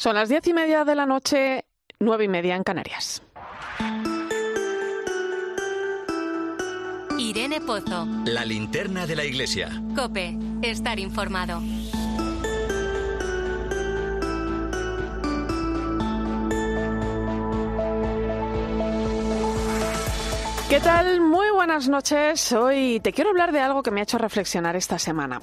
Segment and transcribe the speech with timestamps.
[0.00, 1.66] Son las diez y media de la noche,
[1.98, 3.22] nueve y media en Canarias.
[7.18, 8.06] Irene Pozo.
[8.24, 9.68] La linterna de la iglesia.
[9.94, 11.60] Cope, estar informado.
[20.70, 21.20] ¿Qué tal?
[21.20, 22.52] Muy buenas noches.
[22.52, 25.42] Hoy te quiero hablar de algo que me ha hecho reflexionar esta semana.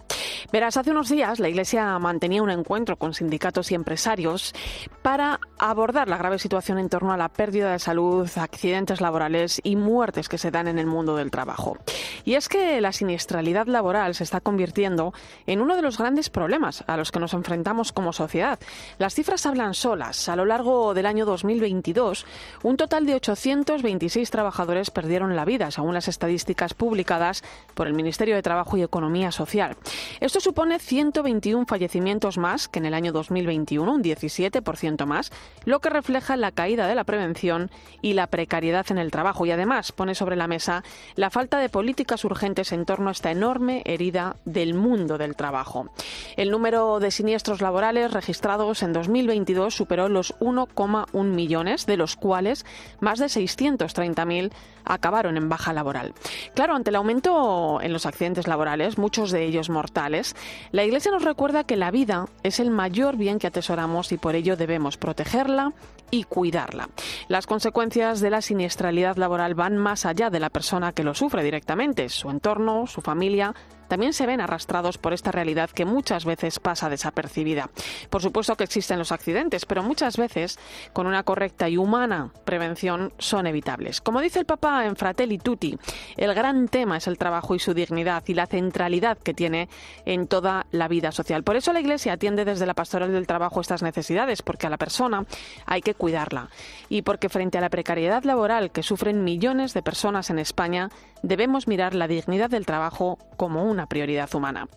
[0.51, 4.53] Verás, hace unos días la Iglesia mantenía un encuentro con sindicatos y empresarios
[5.01, 9.75] para abordar la grave situación en torno a la pérdida de salud, accidentes laborales y
[9.75, 11.77] muertes que se dan en el mundo del trabajo.
[12.25, 15.13] Y es que la siniestralidad laboral se está convirtiendo
[15.45, 18.59] en uno de los grandes problemas a los que nos enfrentamos como sociedad.
[18.97, 20.29] Las cifras hablan solas.
[20.29, 22.25] A lo largo del año 2022,
[22.63, 28.35] un total de 826 trabajadores perdieron la vida, según las estadísticas publicadas por el Ministerio
[28.35, 29.77] de Trabajo y Economía Social.
[30.27, 35.31] Esto supone 121 fallecimientos más que en el año 2021, un 17% más,
[35.63, 39.51] lo que refleja la caída de la prevención y la precariedad en el trabajo y
[39.51, 40.83] además pone sobre la mesa
[41.15, 45.91] la falta de políticas urgentes en torno a esta enorme herida del mundo del trabajo.
[46.35, 52.65] El número de siniestros laborales registrados en 2022 superó los 1,1 millones, de los cuales
[52.99, 54.51] más de 630.000
[54.87, 56.13] acabaron en baja laboral.
[56.53, 60.35] Claro, ante el aumento en los accidentes laborales, muchos de ellos mortales,
[60.71, 64.35] la Iglesia nos recuerda que la vida es el mayor bien que atesoramos y por
[64.35, 65.73] ello debemos protegerla
[66.11, 66.89] y cuidarla.
[67.27, 71.43] Las consecuencias de la siniestralidad laboral van más allá de la persona que lo sufre
[71.43, 73.53] directamente, su entorno, su familia,
[73.87, 77.69] también se ven arrastrados por esta realidad que muchas veces pasa desapercibida.
[78.09, 80.59] Por supuesto que existen los accidentes, pero muchas veces,
[80.93, 84.01] con una correcta y humana prevención, son evitables.
[84.01, 85.77] Como dice el Papa en Fratelli Tutti,
[86.15, 89.69] el gran tema es el trabajo y su dignidad y la centralidad que tiene
[90.05, 91.43] en toda la vida social.
[91.43, 94.77] Por eso la Iglesia atiende desde la pastoral del trabajo estas necesidades, porque a la
[94.77, 95.25] persona
[95.65, 96.49] hay que cuidarla
[96.89, 100.89] y porque frente a la precariedad laboral que sufren millones de personas en España,
[101.23, 104.67] debemos mirar la dignidad del trabajo como una prioridad humana.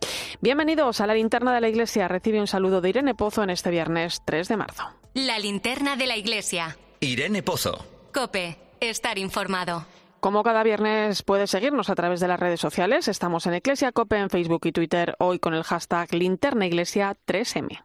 [0.40, 2.08] Bienvenidos a la linterna de la Iglesia.
[2.08, 4.84] Recibe un saludo de Irene Pozo en este viernes 3 de marzo.
[5.14, 6.76] La linterna de la Iglesia.
[7.00, 7.84] Irene Pozo.
[8.12, 9.84] Cope, estar informado.
[10.20, 13.08] Como cada viernes puedes seguirnos a través de las redes sociales.
[13.08, 17.82] Estamos en Iglesia Cope en Facebook y Twitter, hoy con el hashtag Linterna Iglesia 3M.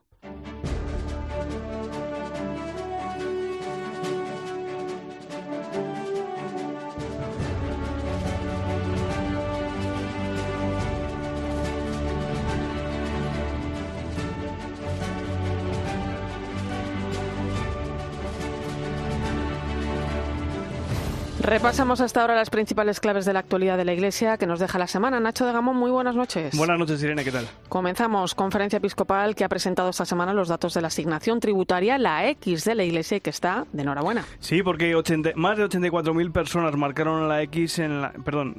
[21.46, 24.80] Repasamos hasta ahora las principales claves de la actualidad de la Iglesia que nos deja
[24.80, 25.20] la semana.
[25.20, 26.58] Nacho de Gamón, muy buenas noches.
[26.58, 27.48] Buenas noches, Irene, ¿qué tal?
[27.70, 28.34] Comenzamos.
[28.34, 32.66] Conferencia Episcopal que ha presentado esta semana los datos de la asignación tributaria, la X
[32.66, 34.26] de la Iglesia, que está de enhorabuena.
[34.40, 38.12] Sí, porque 80, más de 84.000 personas marcaron la X en la...
[38.12, 38.56] Perdón,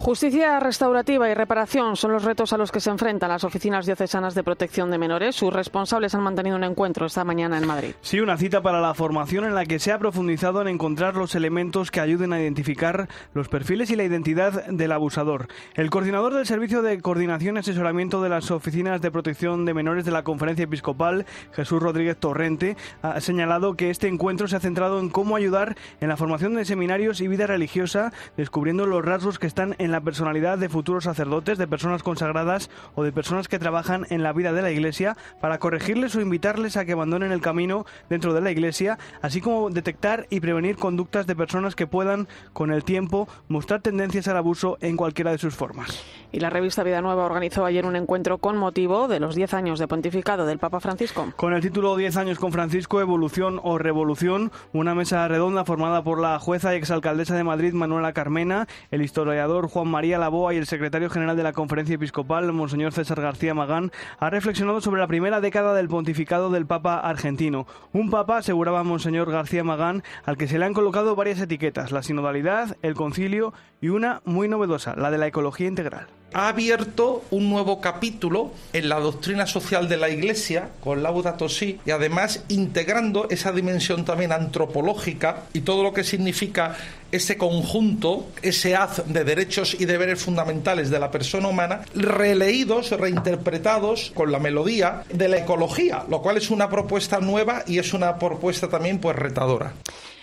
[0.03, 4.35] Justicia restaurativa y reparación son los retos a los que se enfrentan las oficinas diocesanas
[4.35, 5.37] de protección de menores.
[5.37, 7.93] Sus responsables han mantenido un encuentro esta mañana en Madrid.
[8.01, 11.35] Sí, una cita para la formación en la que se ha profundizado en encontrar los
[11.35, 15.49] elementos que ayuden a identificar los perfiles y la identidad del abusador.
[15.75, 20.07] El coordinador del Servicio de Coordinación y Asesoramiento de las Oficinas de Protección de Menores
[20.07, 24.99] de la Conferencia Episcopal, Jesús Rodríguez Torrente, ha señalado que este encuentro se ha centrado
[24.99, 29.47] en cómo ayudar en la formación de seminarios y vida religiosa, descubriendo los rasgos que
[29.47, 33.59] están en en la personalidad de futuros sacerdotes, de personas consagradas o de personas que
[33.59, 37.41] trabajan en la vida de la Iglesia para corregirles o invitarles a que abandonen el
[37.41, 42.29] camino dentro de la Iglesia, así como detectar y prevenir conductas de personas que puedan,
[42.53, 46.05] con el tiempo, mostrar tendencias al abuso en cualquiera de sus formas.
[46.31, 49.81] Y la revista Vida Nueva organizó ayer un encuentro con motivo de los 10 años
[49.81, 51.33] de pontificado del Papa Francisco.
[51.35, 56.21] Con el título 10 años con Francisco, Evolución o Revolución, una mesa redonda formada por
[56.21, 60.67] la jueza y exalcaldesa de Madrid, Manuela Carmena, el historiador Juan María Laboa y el
[60.67, 65.41] secretario general de la Conferencia Episcopal, Monseñor César García Magán, ha reflexionado sobre la primera
[65.41, 67.67] década del pontificado del Papa argentino.
[67.93, 72.03] Un Papa, aseguraba Monseñor García Magán, al que se le han colocado varias etiquetas, la
[72.03, 77.51] sinodalidad, el concilio y una muy novedosa, la de la ecología integral ha abierto un
[77.51, 83.29] nuevo capítulo en la doctrina social de la Iglesia con Laudato Si y además integrando
[83.31, 86.77] esa dimensión también antropológica y todo lo que significa
[87.13, 94.13] ese conjunto, ese haz de derechos y deberes fundamentales de la persona humana, releídos, reinterpretados
[94.15, 98.19] con la melodía de la ecología, lo cual es una propuesta nueva y es una
[98.19, 99.73] propuesta también pues retadora.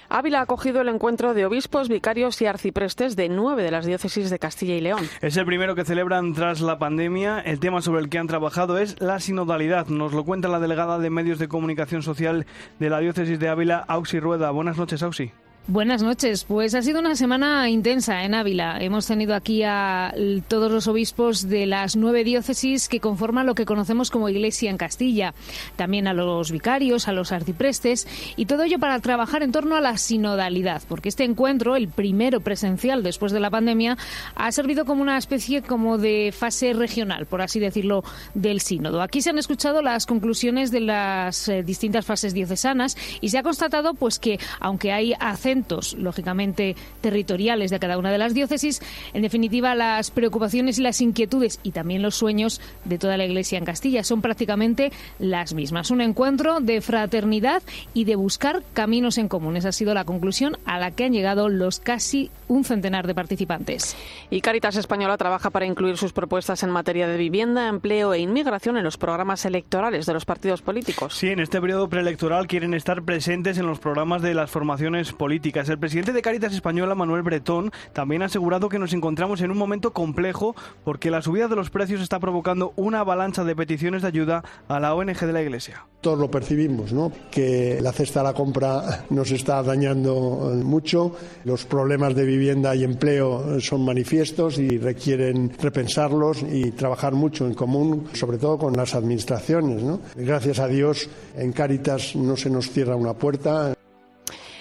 [0.09, 4.30] Ávila ha acogido el encuentro de obispos, vicarios y arciprestes de nueve de las diócesis
[4.30, 5.07] de Castilla y León.
[5.21, 7.39] Es el primero que celebran tras la pandemia.
[7.39, 9.88] El tema sobre el que han trabajado es la sinodalidad.
[9.88, 12.45] Nos lo cuenta la delegada de Medios de Comunicación Social
[12.80, 14.51] de la diócesis de Ávila, Auxi Rueda.
[14.51, 15.31] Buenas noches, Auxi.
[15.69, 16.45] Buenas noches.
[16.45, 18.77] Pues ha sido una semana intensa en Ávila.
[18.79, 20.13] Hemos tenido aquí a
[20.47, 24.77] todos los obispos de las nueve diócesis que conforman lo que conocemos como Iglesia en
[24.77, 25.33] Castilla.
[25.75, 29.81] También a los vicarios, a los arciprestes y todo ello para trabajar en torno a
[29.81, 33.97] la sinodalidad, porque este encuentro, el primero presencial después de la pandemia,
[34.35, 39.01] ha servido como una especie como de fase regional, por así decirlo, del sínodo.
[39.01, 43.43] Aquí se han escuchado las conclusiones de las eh, distintas fases diocesanas y se ha
[43.43, 45.56] constatado pues que aunque hay acentos
[45.98, 48.81] lógicamente, territoriales de cada una de las diócesis.
[49.13, 53.57] En definitiva, las preocupaciones y las inquietudes y también los sueños de toda la Iglesia
[53.57, 55.92] en Castilla son prácticamente las mismas.
[55.92, 57.63] Un encuentro de fraternidad
[57.94, 59.57] y de buscar caminos en común.
[59.57, 63.15] Esa ha sido la conclusión a la que han llegado los casi un centenar de
[63.15, 63.95] participantes.
[64.30, 68.77] Y Caritas Española trabaja para incluir sus propuestas en materia de vivienda, empleo e inmigración
[68.77, 71.15] en los programas electorales de los partidos políticos.
[71.15, 75.46] Sí, en este periodo preelectoral quieren estar presentes en los programas de las formaciones políticas
[75.55, 79.57] el presidente de Caritas Española, Manuel Bretón, también ha asegurado que nos encontramos en un
[79.57, 84.09] momento complejo porque la subida de los precios está provocando una avalancha de peticiones de
[84.09, 85.85] ayuda a la ONG de la Iglesia.
[86.01, 87.11] Todos lo percibimos, ¿no?
[87.31, 92.83] Que la cesta de la compra nos está dañando mucho, los problemas de vivienda y
[92.83, 98.94] empleo son manifiestos y requieren repensarlos y trabajar mucho en común, sobre todo con las
[98.95, 100.01] administraciones, ¿no?
[100.15, 103.76] Gracias a Dios en Caritas no se nos cierra una puerta.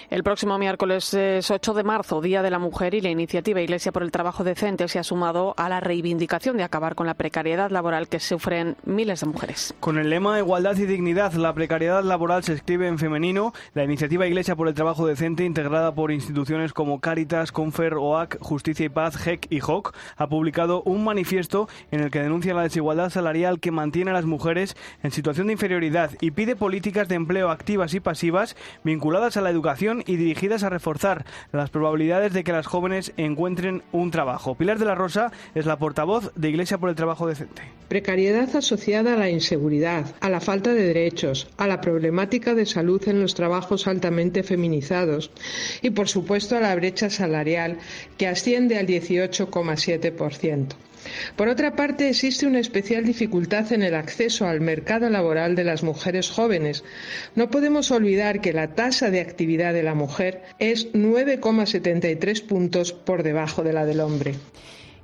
[0.09, 3.91] El próximo miércoles es 8 de marzo, Día de la Mujer, y la iniciativa Iglesia
[3.91, 7.69] por el Trabajo Decente se ha sumado a la reivindicación de acabar con la precariedad
[7.71, 9.75] laboral que sufren miles de mujeres.
[9.81, 13.51] Con el lema Igualdad y Dignidad, la precariedad laboral se escribe en femenino.
[13.73, 18.85] La iniciativa Iglesia por el Trabajo Decente, integrada por instituciones como Caritas, Confer, OAC, Justicia
[18.85, 23.09] y Paz, GEC y JOC, ha publicado un manifiesto en el que denuncia la desigualdad
[23.09, 27.51] salarial que mantiene a las mujeres en situación de inferioridad y pide políticas de empleo
[27.51, 28.55] activas y pasivas
[28.85, 33.83] vinculadas a la educación y dirigidas a reforzar las probabilidades de que las jóvenes encuentren
[33.91, 34.55] un trabajo.
[34.55, 37.63] Pilar de la Rosa es la portavoz de Iglesia por el Trabajo Decente.
[37.87, 43.01] Precariedad asociada a la inseguridad, a la falta de derechos, a la problemática de salud
[43.07, 45.31] en los trabajos altamente feminizados
[45.81, 47.77] y, por supuesto, a la brecha salarial
[48.17, 50.75] que asciende al 18,7%.
[51.35, 55.83] Por otra parte, existe una especial dificultad en el acceso al mercado laboral de las
[55.83, 56.83] mujeres jóvenes.
[57.35, 63.23] No podemos olvidar que la tasa de actividad de la mujer es 9,73 puntos por
[63.23, 64.35] debajo de la del hombre.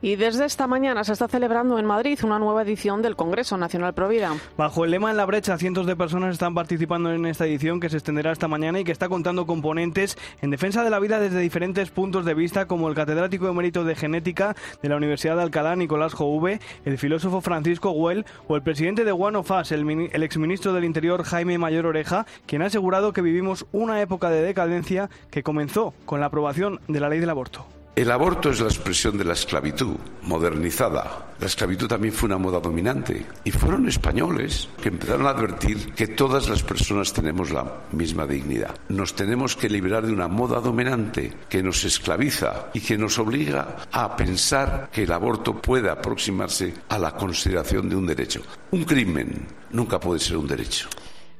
[0.03, 3.93] Y desde esta mañana se está celebrando en Madrid una nueva edición del Congreso Nacional
[3.93, 4.35] Provida.
[4.57, 7.89] Bajo el lema En la brecha, cientos de personas están participando en esta edición que
[7.89, 11.39] se extenderá esta mañana y que está contando componentes en defensa de la vida desde
[11.39, 15.43] diferentes puntos de vista, como el catedrático de mérito de genética de la Universidad de
[15.43, 20.09] Alcalá, Nicolás Jouve, el filósofo Francisco Güell o el presidente de One of Us, el,
[20.11, 24.41] el exministro del Interior Jaime Mayor Oreja, quien ha asegurado que vivimos una época de
[24.41, 27.65] decadencia que comenzó con la aprobación de la ley del aborto.
[27.95, 31.35] El aborto es la expresión de la esclavitud modernizada.
[31.39, 36.07] La esclavitud también fue una moda dominante y fueron españoles que empezaron a advertir que
[36.07, 38.73] todas las personas tenemos la misma dignidad.
[38.89, 43.85] Nos tenemos que liberar de una moda dominante que nos esclaviza y que nos obliga
[43.91, 48.41] a pensar que el aborto puede aproximarse a la consideración de un derecho.
[48.71, 50.89] Un crimen nunca puede ser un derecho.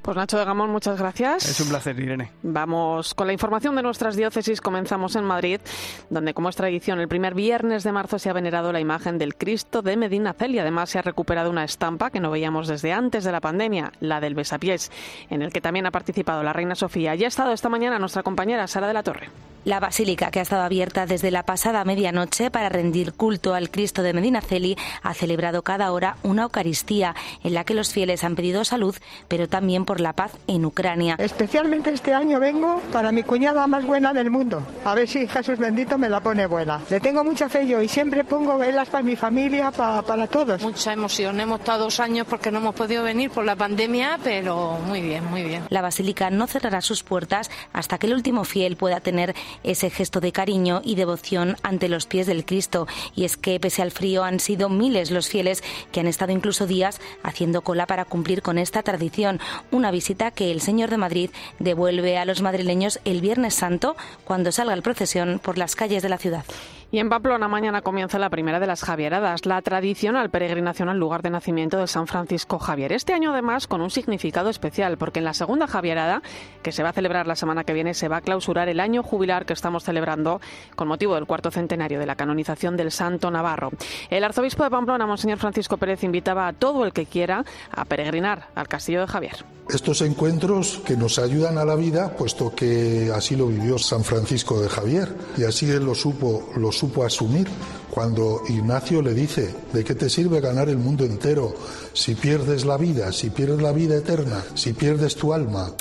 [0.04, 1.48] Pues Nacho de Gamón, muchas gracias.
[1.48, 2.30] Es un placer, Irene.
[2.42, 4.60] Vamos con la información de nuestras diócesis.
[4.60, 5.62] Comenzamos en Madrid,
[6.10, 9.36] donde, como es tradición, el primer viernes de marzo se ha venerado la imagen del
[9.36, 10.60] Cristo de Medina Celi.
[10.60, 14.20] Además, se ha recuperado una estampa que no veíamos desde antes de la pandemia, la
[14.20, 14.92] del Besapiés,
[15.30, 17.16] en el que también ha participado la Reina Sofía.
[17.16, 19.30] Ya ha estado esta mañana nuestra compañera Sara de la Torre.
[19.66, 24.04] La basílica, que ha estado abierta desde la pasada medianoche para rendir culto al Cristo
[24.04, 28.66] de Medinaceli, ha celebrado cada hora una Eucaristía en la que los fieles han pedido
[28.66, 28.94] salud,
[29.30, 31.16] pero también por la paz en Ucrania.
[31.18, 34.64] Especialmente este año vengo para mi cuñada más buena del mundo.
[34.86, 36.82] A ver si Jesús bendito me la pone buena.
[36.90, 40.62] Le tengo mucha fe yo y siempre pongo velas para mi familia, para, para todos.
[40.62, 41.40] Mucha emoción.
[41.40, 45.26] Hemos estado dos años porque no hemos podido venir por la pandemia, pero muy bien,
[45.26, 45.64] muy bien.
[45.70, 50.20] La basílica no cerrará sus puertas hasta que el último fiel pueda tener ese gesto
[50.20, 52.88] de cariño y devoción ante los pies del Cristo.
[53.16, 56.68] Y es que, pese al frío, han sido miles los fieles que han estado incluso
[56.68, 59.40] días haciendo cola para cumplir con esta tradición.
[59.72, 64.52] Una visita que el Señor de Madrid devuelve a los madrileños el Viernes Santo cuando
[64.52, 66.46] salga el procesión por las calles de la ciudad.
[66.94, 71.24] Y en Pamplona mañana comienza la primera de las Javieradas, la tradicional peregrinación al lugar
[71.24, 72.92] de nacimiento de San Francisco Javier.
[72.92, 76.22] Este año además con un significado especial, porque en la segunda Javierada,
[76.62, 79.02] que se va a celebrar la semana que viene, se va a clausurar el año
[79.02, 80.40] jubilar que estamos celebrando
[80.76, 83.72] con motivo del cuarto centenario de la canonización del Santo Navarro.
[84.12, 88.50] El arzobispo de Pamplona, Monseñor Francisco Pérez, invitaba a todo el que quiera a peregrinar
[88.54, 89.44] al Castillo de Javier.
[89.68, 94.62] Estos encuentros que nos ayudan a la vida, puesto que así lo vivió San Francisco
[94.62, 95.08] de Javier
[95.38, 97.48] y así él lo supo, lo supo asumir
[97.90, 101.54] cuando Ignacio le dice, ¿de qué te sirve ganar el mundo entero
[101.94, 105.72] si pierdes la vida, si pierdes la vida eterna, si pierdes tu alma?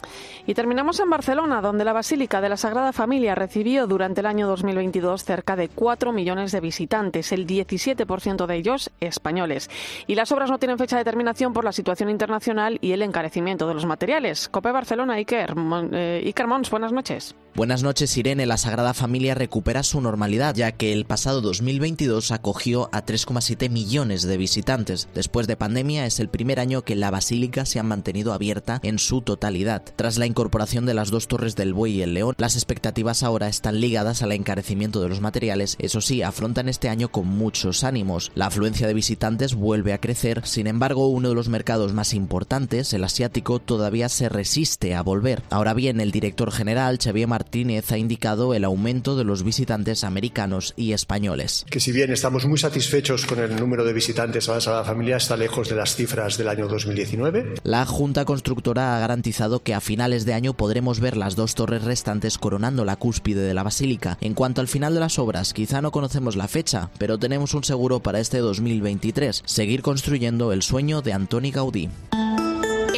[0.47, 4.49] Y terminamos en Barcelona, donde la Basílica de la Sagrada Familia recibió durante el año
[4.49, 9.71] 2022 cerca de 4 millones de visitantes, el 17% de ellos españoles.
[10.06, 13.68] Y las obras no tienen fecha de terminación por la situación internacional y el encarecimiento
[13.68, 14.49] de los materiales.
[14.49, 15.54] Cope Barcelona, Iker,
[15.92, 17.37] eh, Iker Mons, buenas noches.
[17.54, 18.47] Buenas noches, Irene.
[18.47, 24.23] La Sagrada Familia recupera su normalidad, ya que el pasado 2022 acogió a 3,7 millones
[24.23, 25.06] de visitantes.
[25.14, 28.99] Después de pandemia, es el primer año que la Basílica se ha mantenido abierta en
[28.99, 29.82] su totalidad.
[29.97, 33.49] Tras la incorporación de las dos torres del Buey y el León, las expectativas ahora
[33.49, 35.76] están ligadas al encarecimiento de los materiales.
[35.78, 38.32] Eso sí, afrontan este año con muchos ánimos.
[38.35, 42.94] La afluencia de visitantes vuelve a crecer, sin embargo, uno de los mercados más importantes,
[42.94, 45.42] el asiático, todavía se resiste a volver.
[45.50, 47.41] Ahora bien, el director general, Xavier Martínez,
[47.90, 51.64] ha indicado el aumento de los visitantes americanos y españoles.
[51.70, 55.16] Que si bien estamos muy satisfechos con el número de visitantes a la Sagrada Familia,
[55.16, 57.54] está lejos de las cifras del año 2019.
[57.64, 61.84] La Junta Constructora ha garantizado que a finales de año podremos ver las dos torres
[61.84, 64.18] restantes coronando la cúspide de la basílica.
[64.20, 67.64] En cuanto al final de las obras, quizá no conocemos la fecha, pero tenemos un
[67.64, 71.88] seguro para este 2023, seguir construyendo el sueño de Antoni Gaudí.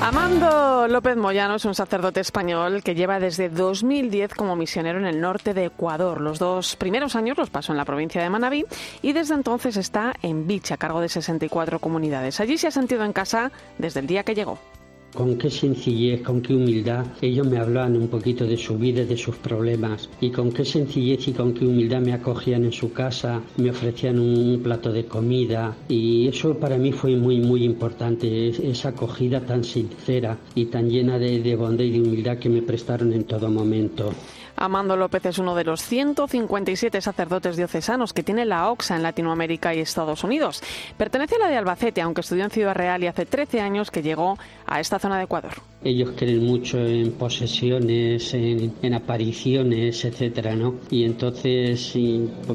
[0.00, 5.20] Amando López Moyano es un sacerdote español que lleva desde 2010 como misionero en el
[5.20, 6.20] norte de Ecuador.
[6.20, 8.64] Los dos primeros años los pasó en la provincia de Manabí
[9.02, 12.40] y desde entonces está en Bicha, a cargo de 64 comunidades.
[12.40, 14.58] Allí se ha sentido en casa desde el día que llegó
[15.14, 19.16] con qué sencillez, con qué humildad ellos me hablaban un poquito de su vida, de
[19.16, 23.40] sus problemas y con qué sencillez y con qué humildad me acogían en su casa,
[23.56, 28.90] me ofrecían un plato de comida y eso para mí fue muy muy importante, esa
[28.90, 33.12] acogida tan sincera y tan llena de, de bondad y de humildad que me prestaron
[33.12, 34.12] en todo momento.
[34.56, 39.74] Amando López es uno de los 157 sacerdotes diocesanos que tiene la OXA en Latinoamérica
[39.74, 40.62] y Estados Unidos.
[40.96, 44.02] Pertenece a la de Albacete, aunque estudió en Ciudad Real y hace 13 años que
[44.02, 45.52] llegó a esta zona de Ecuador.
[45.82, 50.76] Ellos creen mucho en posesiones, en, apariciones, etcétera, ¿no?
[50.90, 51.94] Y entonces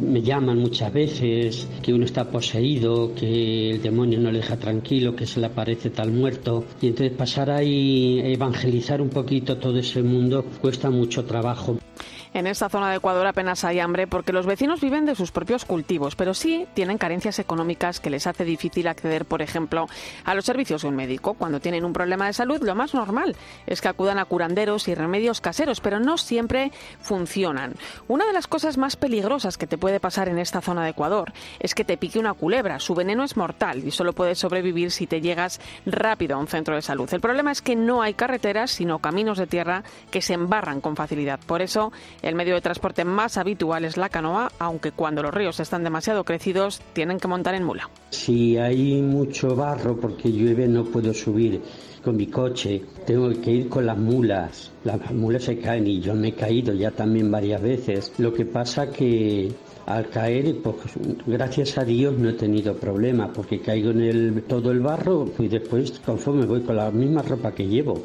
[0.01, 5.15] me llaman muchas veces que uno está poseído, que el demonio no le deja tranquilo,
[5.15, 6.65] que se le aparece tal muerto.
[6.81, 11.77] Y entonces pasar ahí, evangelizar un poquito todo ese mundo, cuesta mucho trabajo.
[12.33, 15.65] En esta zona de Ecuador apenas hay hambre porque los vecinos viven de sus propios
[15.65, 19.87] cultivos, pero sí tienen carencias económicas que les hace difícil acceder, por ejemplo,
[20.25, 21.33] a los servicios de un médico.
[21.33, 24.95] Cuando tienen un problema de salud, lo más normal es que acudan a curanderos y
[24.95, 26.71] remedios caseros, pero no siempre
[27.01, 27.73] funcionan.
[28.07, 31.33] Una de las cosas más peligrosas que te puede pasar en esta zona de Ecuador
[31.59, 32.79] es que te pique una culebra.
[32.79, 36.75] Su veneno es mortal y solo puedes sobrevivir si te llegas rápido a un centro
[36.75, 37.11] de salud.
[37.11, 40.95] El problema es que no hay carreteras, sino caminos de tierra que se embarran con
[40.95, 41.39] facilidad.
[41.45, 41.91] Por eso,
[42.21, 46.23] el medio de transporte más habitual es la canoa, aunque cuando los ríos están demasiado
[46.23, 47.89] crecidos tienen que montar en mula.
[48.11, 51.61] Si hay mucho barro porque llueve no puedo subir
[52.03, 54.71] con mi coche, tengo que ir con las mulas.
[54.83, 58.13] Las mulas se caen y yo me he caído ya también varias veces.
[58.17, 59.51] Lo que pasa que
[59.85, 60.75] al caer, pues
[61.25, 65.47] gracias a Dios no he tenido problemas porque caigo en el, todo el barro y
[65.47, 68.03] después conforme voy con la misma ropa que llevo.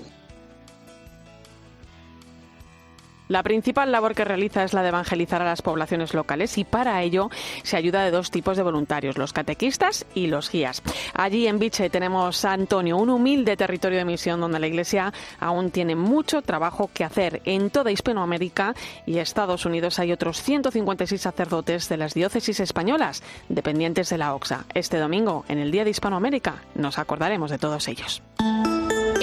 [3.29, 7.03] La principal labor que realiza es la de evangelizar a las poblaciones locales y para
[7.03, 7.31] ello
[7.63, 10.83] se ayuda de dos tipos de voluntarios, los catequistas y los guías.
[11.15, 15.71] Allí en Biche tenemos a Antonio, un humilde territorio de misión donde la Iglesia aún
[15.71, 17.41] tiene mucho trabajo que hacer.
[17.47, 18.75] En toda Hispanoamérica
[19.07, 24.67] y Estados Unidos hay otros 156 sacerdotes de las diócesis españolas dependientes de la OXA.
[24.75, 28.23] Este domingo, en el Día de Hispanoamérica, nos acordaremos de todos ellos.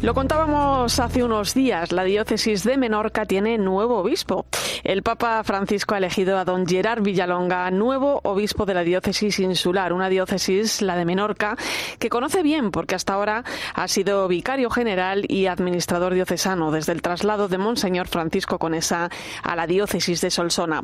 [0.00, 4.46] Lo contábamos hace unos días, la diócesis de Menorca tiene nuevo obispo.
[4.84, 9.92] El Papa Francisco ha elegido a don Gerard Villalonga, nuevo obispo de la diócesis insular,
[9.92, 11.56] una diócesis, la de Menorca,
[11.98, 13.42] que conoce bien porque hasta ahora
[13.74, 19.10] ha sido vicario general y administrador diocesano desde el traslado de Monseñor Francisco Conesa
[19.42, 20.82] a la diócesis de Solsona.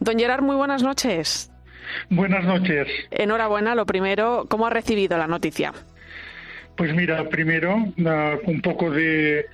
[0.00, 1.52] Don Gerard, muy buenas noches.
[2.10, 2.88] Buenas noches.
[3.12, 5.72] Enhorabuena, lo primero, ¿cómo ha recibido la noticia?
[6.76, 7.74] Pues mira, primero
[8.44, 9.46] un poco de,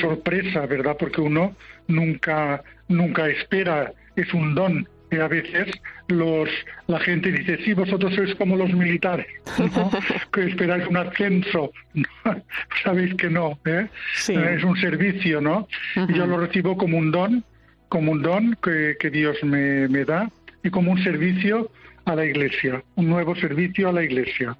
[0.00, 0.96] sorpresa, ¿verdad?
[0.98, 1.56] Porque uno
[1.88, 4.88] nunca, nunca espera, es un don.
[5.10, 5.68] Y a veces
[6.08, 6.50] los,
[6.86, 9.26] la gente dice, sí, vosotros sois como los militares,
[10.32, 11.72] que esperáis un ascenso.
[12.84, 13.86] Sabéis que no, ¿eh?
[14.28, 15.66] es un servicio, ¿no?
[15.96, 17.42] Y yo lo recibo como un don,
[17.88, 20.30] como un don que, que Dios me, me da
[20.62, 21.70] y como un servicio
[22.08, 24.56] a la Iglesia, un nuevo servicio a la Iglesia.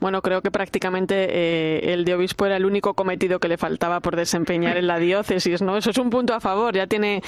[0.00, 4.00] Bueno, creo que prácticamente eh, el de obispo era el único cometido que le faltaba
[4.00, 5.76] por desempeñar en la diócesis, ¿no?
[5.76, 7.22] Eso es un punto a favor, ya tiene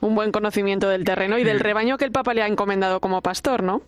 [0.00, 3.22] un buen conocimiento del terreno y del rebaño que el Papa le ha encomendado como
[3.22, 3.82] pastor, ¿no?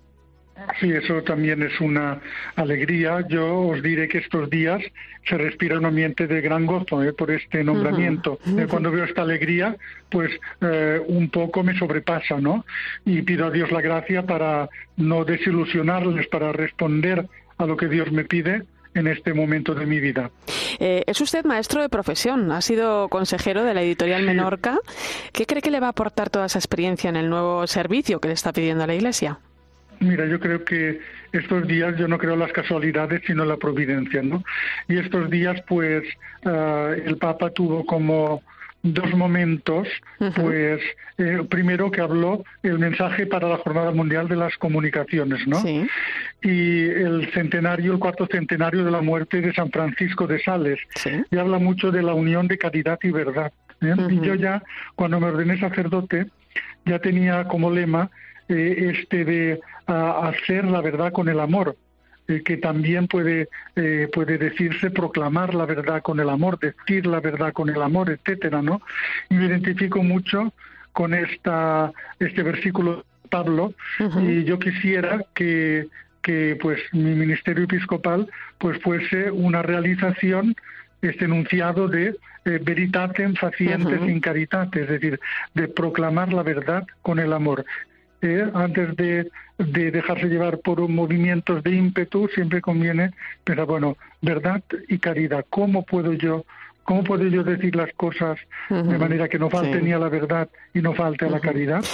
[0.81, 2.21] Sí, eso también es una
[2.55, 3.25] alegría.
[3.29, 4.83] Yo os diré que estos días
[5.29, 7.13] se respira un ambiente de gran gozo ¿eh?
[7.13, 8.39] por este nombramiento.
[8.47, 9.77] Eh, cuando veo esta alegría,
[10.11, 12.65] pues eh, un poco me sobrepasa, ¿no?
[13.05, 17.27] Y pido a Dios la gracia para no desilusionarles, para responder
[17.59, 18.63] a lo que Dios me pide
[18.95, 20.31] en este momento de mi vida.
[20.79, 24.79] es usted maestro de profesión, ha sido consejero de la editorial Menorca.
[25.33, 28.29] ¿Qué cree que le va a aportar toda esa experiencia en el nuevo servicio que
[28.29, 29.39] le está pidiendo a la Iglesia?
[30.01, 31.01] Mira, yo creo que
[31.33, 34.43] estos días, yo no creo las casualidades, sino la providencia, ¿no?
[34.89, 36.05] Y estos días, pues,
[36.45, 38.43] ah, el Papa tuvo como
[38.83, 39.89] dos momentos,
[40.37, 40.81] pues
[41.19, 45.61] eh, primero que habló el mensaje para la Jornada Mundial de las Comunicaciones, ¿no?
[45.61, 45.87] Sí.
[46.43, 50.79] Y el centenario, el cuarto centenario de la muerte de San Francisco de Sales.
[50.95, 51.11] Sí.
[51.31, 53.53] Y habla mucho de la unión de caridad y verdad.
[53.81, 53.95] ¿eh?
[54.11, 54.63] Y yo ya,
[54.95, 56.27] cuando me ordené sacerdote,
[56.85, 58.11] ya tenía como lema
[58.49, 61.77] eh, este de hacer la verdad con el amor,
[62.29, 67.21] eh, que también puede, eh, puede decirse proclamar la verdad con el amor, decir la
[67.21, 68.81] verdad con el amor, etcétera, ¿no?
[69.31, 70.53] Y me identifico mucho
[70.93, 73.75] con esta, este versículo de Pablo
[74.23, 75.89] y yo quisiera que,
[76.23, 80.57] que pues mi ministerio episcopal pues fuese una realización
[81.03, 85.21] este enunciado de eh, veritatem facientes in caritate, es decir,
[85.55, 87.65] de proclamar la verdad con el amor.
[88.55, 93.13] Antes de, de, dejarse llevar por movimientos de ímpetu, siempre conviene
[93.45, 96.45] pensar, bueno, verdad y caridad, ¿cómo puedo yo
[96.87, 98.39] ¿Cómo puedo yo decir las cosas
[98.71, 101.85] de manera que no falte ni a la verdad y no falte a la caridad?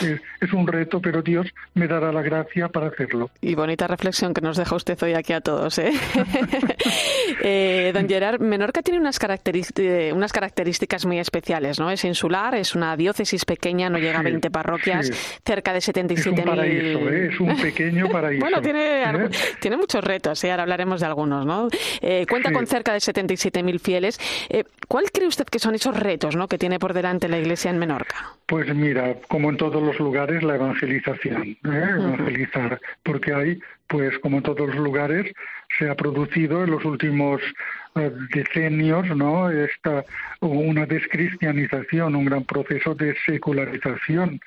[0.41, 3.31] Es, un reto, pero Dios me dará la gracia para hacerlo.
[3.41, 5.79] Y bonita reflexión que nos deja usted hoy aquí a todos.
[5.79, 5.93] ¿eh?
[7.43, 11.91] eh don Gerard, Menorca tiene unas, características, unas características muy especiales, ¿no?
[11.91, 15.11] Es insular, es una diócesis pequeña, no llega a 20 parroquias,
[15.45, 16.19] cerca de 77.000...
[16.19, 17.29] Es un paraíso, ¿eh?
[17.33, 18.41] es un pequeño paraíso.
[18.41, 19.29] bueno, tiene, ¿eh?
[19.61, 20.51] tiene muchos retos, ¿eh?
[20.51, 21.69] ahora hablaremos de algunos, ¿no?
[22.29, 24.21] cuenta con cerca de 77.000 fieles.
[24.89, 26.49] ¿Cuál cree usted que son esos retos ¿no?
[26.49, 28.35] que tiene por delante la Iglesia en Menorca?
[28.47, 31.57] Pues mira, como en todos los lugares, la evangelización, ¿eh?
[31.65, 35.33] evangelizar, porque hay, pues como en todos los lugares,
[35.79, 37.41] se ha producido en los últimos
[37.95, 39.51] eh, decenios, ¿no?
[39.51, 40.05] Esta
[40.41, 44.41] una descristianización, un gran proceso de secularización,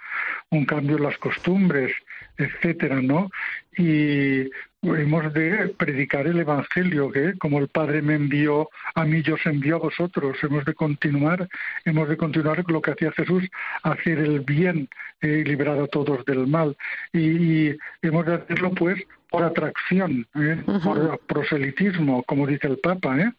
[0.49, 1.93] un cambio en las costumbres,
[2.37, 3.29] etcétera, ¿no?
[3.77, 4.49] Y
[4.93, 9.45] hemos de predicar el Evangelio, que como el Padre me envió a mí, yo os
[9.45, 10.37] envío a vosotros.
[10.43, 11.47] Hemos de continuar,
[11.85, 13.43] hemos de continuar lo que hacía Jesús,
[13.83, 14.87] hacer el bien
[15.21, 16.77] eh, y liberar a todos del mal.
[17.13, 17.69] Y
[18.01, 19.01] hemos de hacerlo, pues,
[19.35, 20.63] por atracción, ¿eh?
[20.81, 23.19] por proselitismo, como dice el Papa.
[23.19, 23.33] ¿eh?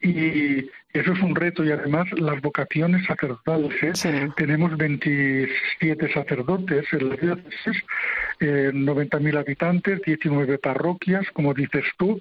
[0.00, 4.04] Y eso es un reto y además las vocaciones sacerdotales.
[4.04, 4.28] ¿eh?
[4.36, 7.84] Tenemos 27 sacerdotes en la diócesis,
[8.40, 12.18] eh, 90.000 habitantes, 19 parroquias, como dices tú,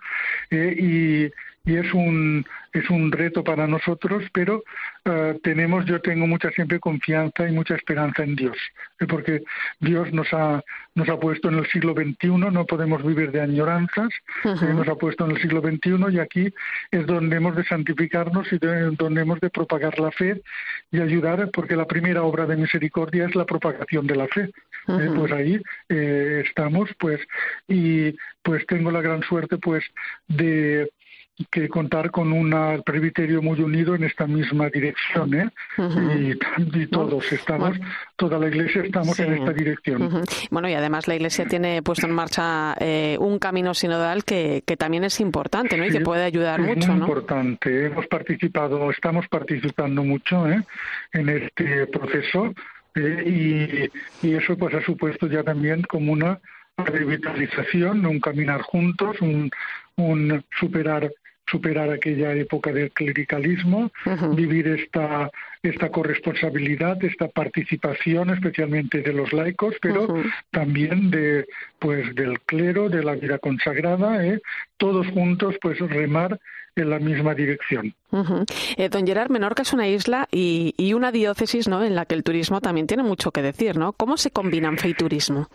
[0.51, 1.31] eh, y
[1.67, 4.63] y es un es un reto para nosotros, pero
[5.05, 8.57] uh, tenemos yo tengo mucha siempre confianza y mucha esperanza en Dios,
[8.99, 9.05] ¿eh?
[9.05, 9.43] porque
[9.79, 10.63] Dios nos ha
[10.95, 14.09] nos ha puesto en el siglo XXI, no podemos vivir de añoranzas,
[14.45, 14.69] uh -huh.
[14.69, 16.53] eh, nos ha puesto en el siglo XXI y aquí
[16.91, 20.41] es donde hemos de santificarnos y de, donde hemos de propagar la fe
[20.91, 24.49] y ayudar, porque la primera obra de misericordia es la propagación de la fe.
[24.87, 25.15] Uh -huh.
[25.19, 27.19] pues ahí estamos, pues
[27.67, 29.83] y pues tengo la gran suerte pues
[30.29, 30.89] de
[31.51, 35.49] que contar con un presbiterio muy unido en esta misma dirección, ¿eh?
[35.77, 36.39] Uh -huh.
[36.73, 37.77] y, y, todos estamos,
[38.15, 39.23] toda la Iglesia estamos sí.
[39.23, 40.01] en esta dirección.
[40.01, 40.47] Uh -huh.
[40.49, 44.77] Bueno, y además la Iglesia tiene puesto en marcha eh, un camino sinodal que, que,
[44.77, 45.85] también es importante, ¿no?
[45.85, 47.05] Y que puede ayudar es mucho, muy ¿no?
[47.05, 47.85] importante.
[47.85, 50.63] Hemos participado, estamos participando mucho ¿eh?
[51.13, 52.53] en este proceso
[52.95, 56.39] eh, y, y eso pues ha supuesto ya también como una
[56.77, 59.49] revitalización, un caminar juntos, un,
[59.97, 61.11] un superar
[61.49, 64.35] superar aquella época del clericalismo, uh -huh.
[64.35, 65.29] vivir esta
[65.63, 70.31] esta corresponsabilidad, esta participación, especialmente de los laicos, pero uh -huh.
[70.51, 71.45] también de
[71.79, 74.39] pues del clero, de la vida consagrada, ¿eh?
[74.77, 76.39] todos juntos pues remar
[76.81, 77.93] en la misma dirección.
[78.11, 78.45] Uh -huh.
[78.77, 81.83] eh, don Gerard, Menorca es una isla y, y, una diócesis ¿no?
[81.83, 83.93] en la que el turismo también tiene mucho que decir, ¿no?
[83.93, 85.49] ¿Cómo se combinan fe y turismo?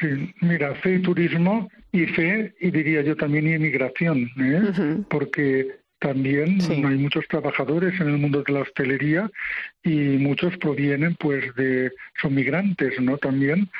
[0.00, 4.60] Sí, mira, fe y turismo y fe, y diría yo también inmigración, ¿eh?
[4.62, 5.04] uh -huh.
[5.08, 6.72] porque también sí.
[6.72, 9.30] hay muchos trabajadores en el mundo de la hostelería
[9.82, 13.70] y muchos provienen pues de son migrantes no también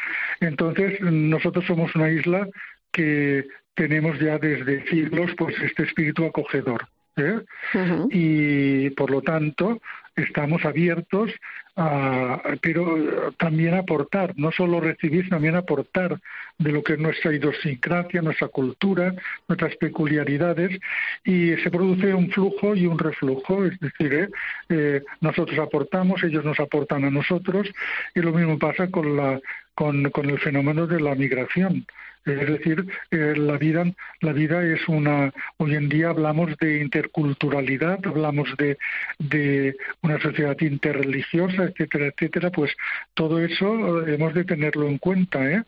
[0.41, 2.49] entonces nosotros somos una isla
[2.93, 7.41] que tenemos ya desde siglos pues este espíritu acogedor ¿eh?
[7.75, 8.09] uh -huh.
[8.11, 9.81] y por lo tanto
[10.17, 11.31] estamos abiertos
[11.77, 16.21] a, pero también aportar, no solo recibir, también aportar
[16.59, 19.13] de lo que es nuestra idiosincrasia, nuestra cultura,
[19.49, 20.79] nuestras peculiaridades,
[21.25, 24.29] y se produce un flujo y un reflujo, es decir, ¿eh?
[24.69, 27.67] Eh, nosotros aportamos, ellos nos aportan a nosotros,
[28.15, 29.41] y lo mismo pasa con, la,
[29.75, 31.87] con, con el fenómeno de la migración.
[32.25, 33.85] Es decir, eh, la vida,
[34.21, 35.33] la vida es una.
[35.59, 38.79] Hoy en día hablamos de interculturalidad, hablamos de,
[39.19, 42.51] de una sociedad interreligiosa, etcétera, etcétera.
[42.51, 42.73] Pues
[43.15, 45.63] todo eso eh, hemos de tenerlo en cuenta, ¿eh?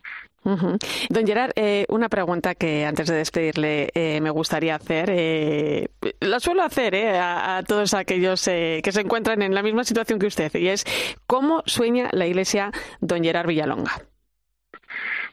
[1.09, 5.09] Don Gerard, eh, una pregunta que antes de despedirle eh, me gustaría hacer.
[5.11, 5.89] Eh,
[6.21, 10.27] la suelo hacer a, a, todos aquellos que se encuentran en la misma situación que
[10.27, 10.85] usted, y es
[11.25, 14.01] ¿cómo sueña la Iglesia Don Gerard Villalonga?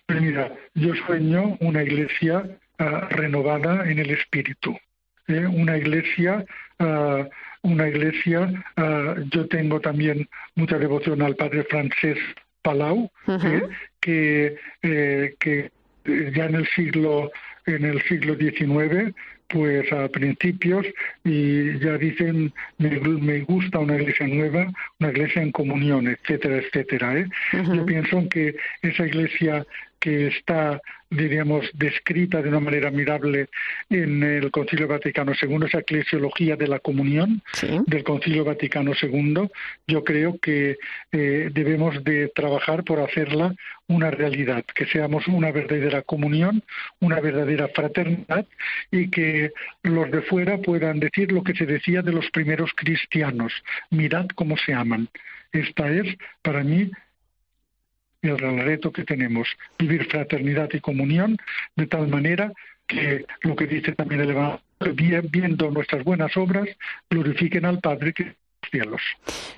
[0.06, 2.44] Pues mira, yo sueño una iglesia
[2.78, 4.76] uh, renovada en el espíritu,
[5.28, 5.46] ¿eh?
[5.46, 6.44] una iglesia,
[6.78, 7.24] uh,
[7.62, 8.64] una iglesia.
[8.76, 12.18] Uh, yo tengo también mucha devoción al Padre Francés
[12.62, 13.62] Palau, uh -huh.
[13.62, 13.68] ¿eh?
[14.00, 15.70] que, eh, que
[16.04, 17.30] ya en el siglo
[17.66, 19.14] en el siglo XIX
[19.48, 20.86] pues a principios
[21.22, 24.66] y ya dicen me, me, gusta una iglesia nueva,
[24.98, 27.18] una iglesia en comunión, etcétera, etcétera.
[27.18, 27.26] ¿eh?
[27.52, 27.76] Uh -huh.
[27.76, 29.64] Yo pienso que esa iglesia
[30.04, 33.48] que está, diríamos, descrita de una manera admirable
[33.88, 37.80] en el Concilio Vaticano II, esa eclesiología de la comunión sí.
[37.86, 39.48] del Concilio Vaticano II,
[39.86, 40.76] yo creo que
[41.10, 43.54] eh, debemos de trabajar por hacerla
[43.86, 46.62] una realidad, que seamos una verdadera comunión,
[47.00, 48.44] una verdadera fraternidad
[48.90, 49.52] y que
[49.84, 53.54] los de fuera puedan decir lo que se decía de los primeros cristianos,
[53.88, 55.08] mirad cómo se aman.
[55.50, 56.90] Esta es, para mí,
[58.28, 61.36] el reto que tenemos, vivir fraternidad y comunión
[61.76, 62.52] de tal manera
[62.86, 64.60] que lo que dice también el Evangelio,
[65.30, 66.68] viendo nuestras buenas obras,
[67.08, 68.34] glorifiquen al Padre que
[68.74, 69.02] cielos.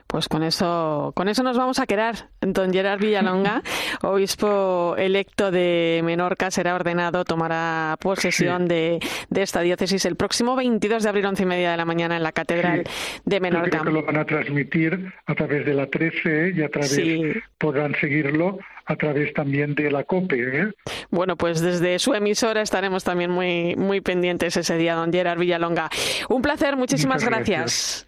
[0.07, 2.29] Pues con eso, con eso nos vamos a quedar.
[2.43, 3.63] Don Gerard Villalonga,
[4.03, 8.69] obispo electo de Menorca, será ordenado, tomará posesión sí.
[8.69, 9.01] de,
[9.31, 12.23] de, esta diócesis el próximo 22 de abril, once y media de la mañana, en
[12.23, 13.21] la Catedral sí.
[13.25, 13.79] de Menorca.
[13.79, 16.91] Yo creo que lo van a transmitir a través de la 13 y a través,
[16.91, 17.33] sí.
[17.59, 20.61] podrán seguirlo a través también de la COPE.
[20.61, 20.73] ¿eh?
[21.11, 25.91] Bueno, pues desde su emisora estaremos también muy, muy pendientes ese día, don Gerard Villalonga.
[26.29, 27.59] Un placer, muchísimas gracias.
[27.59, 28.06] gracias.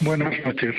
[0.00, 0.74] Buenas noches.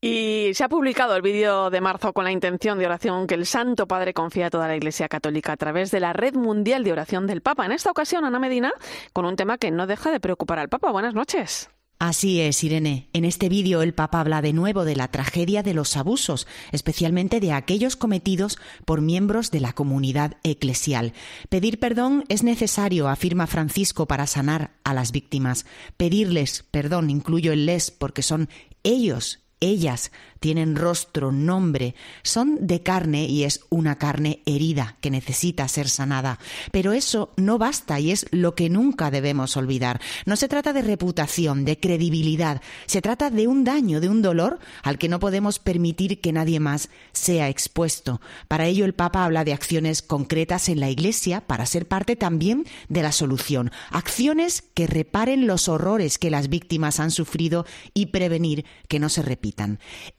[0.00, 3.46] Y se ha publicado el vídeo de marzo con la intención de oración que el
[3.46, 6.92] Santo Padre confía a toda la Iglesia Católica a través de la Red Mundial de
[6.92, 7.66] Oración del Papa.
[7.66, 8.72] En esta ocasión, Ana Medina,
[9.12, 10.92] con un tema que no deja de preocupar al Papa.
[10.92, 11.68] Buenas noches.
[11.98, 13.08] Así es, Irene.
[13.12, 17.40] En este vídeo el Papa habla de nuevo de la tragedia de los abusos, especialmente
[17.40, 21.12] de aquellos cometidos por miembros de la comunidad eclesial.
[21.48, 25.66] Pedir perdón es necesario, afirma Francisco, para sanar a las víctimas.
[25.96, 28.48] Pedirles perdón, incluyo el les, porque son
[28.84, 35.68] ellos ellas tienen rostro, nombre, son de carne y es una carne herida que necesita
[35.68, 36.38] ser sanada.
[36.72, 40.00] Pero eso no basta y es lo que nunca debemos olvidar.
[40.26, 44.58] No se trata de reputación, de credibilidad, se trata de un daño, de un dolor
[44.82, 48.20] al que no podemos permitir que nadie más sea expuesto.
[48.48, 52.66] Para ello el Papa habla de acciones concretas en la Iglesia para ser parte también
[52.88, 53.70] de la solución.
[53.90, 59.22] Acciones que reparen los horrores que las víctimas han sufrido y prevenir que no se
[59.22, 59.78] repitan.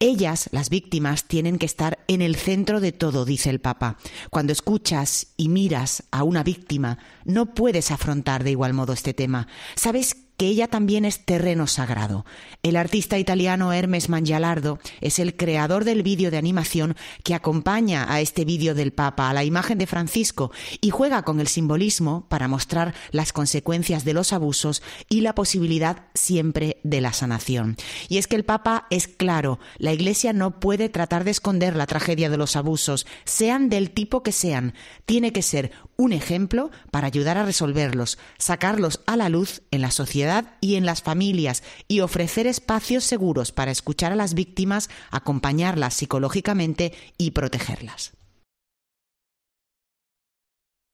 [0.09, 3.97] Ellas, las víctimas, tienen que estar en el centro de todo, dice el Papa.
[4.31, 9.47] Cuando escuchas y miras a una víctima, no puedes afrontar de igual modo este tema.
[9.75, 12.25] Sabes que ella también es terreno sagrado.
[12.63, 18.21] El artista italiano Hermes Mangialardo es el creador del vídeo de animación que acompaña a
[18.21, 22.47] este vídeo del Papa, a la imagen de Francisco, y juega con el simbolismo para
[22.47, 27.75] mostrar las consecuencias de los abusos y la posibilidad siempre de la sanación.
[28.07, 31.85] Y es que el Papa es claro, la Iglesia no puede tratar de esconder la
[31.85, 34.73] tragedia de los abusos, sean del tipo que sean.
[35.05, 39.91] Tiene que ser un ejemplo para ayudar a resolverlos, sacarlos a la luz en la
[39.91, 40.28] sociedad
[40.61, 46.93] y en las familias y ofrecer espacios seguros para escuchar a las víctimas, acompañarlas psicológicamente
[47.17, 48.13] y protegerlas.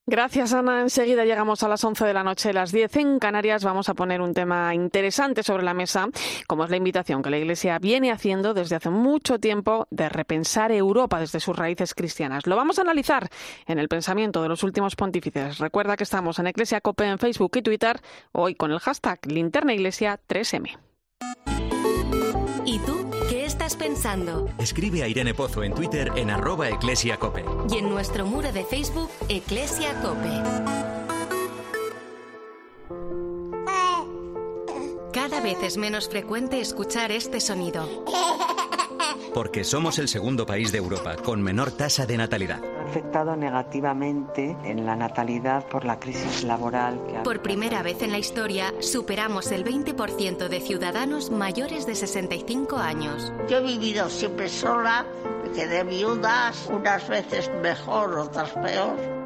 [0.08, 0.82] Gracias, Ana.
[0.82, 3.64] Enseguida llegamos a las 11 de la noche, las 10 en Canarias.
[3.64, 6.10] Vamos a poner un tema interesante sobre la mesa,
[6.46, 10.72] como es la invitación que la Iglesia viene haciendo desde hace mucho tiempo de repensar
[10.72, 12.46] Europa desde sus raíces cristianas.
[12.46, 13.30] Lo vamos a analizar
[13.66, 15.58] en el pensamiento de los últimos pontífices.
[15.58, 18.00] Recuerda que estamos en Iglesia Cope en Facebook y Twitter,
[18.32, 20.78] hoy con el hashtag Linterna Iglesia 3M.
[23.96, 24.50] Pensando?
[24.60, 27.46] Escribe a Irene Pozo en Twitter en arroba eclesiacope.
[27.72, 30.30] Y en nuestro muro de Facebook, Eclesia Cope.
[35.14, 37.88] Cada vez es menos frecuente escuchar este sonido.
[39.34, 42.62] Porque somos el segundo país de Europa con menor tasa de natalidad.
[42.64, 47.02] Ha afectado negativamente en la natalidad por la crisis laboral.
[47.08, 47.24] Que ha...
[47.24, 53.32] Por primera vez en la historia, superamos el 20% de ciudadanos mayores de 65 años.
[53.50, 55.06] Yo he vivido siempre sola,
[55.44, 59.26] me quedé viudas, unas veces mejor, otras peor.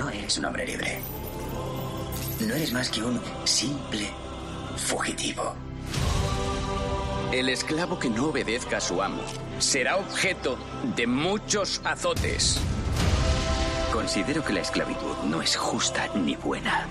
[0.00, 0.98] No eres un hombre libre.
[2.40, 4.10] No eres más que un simple
[4.78, 5.54] fugitivo.
[7.30, 9.22] El esclavo que no obedezca a su amo
[9.58, 10.56] será objeto
[10.96, 12.58] de muchos azotes.
[13.92, 16.86] Considero que la esclavitud no es justa ni buena.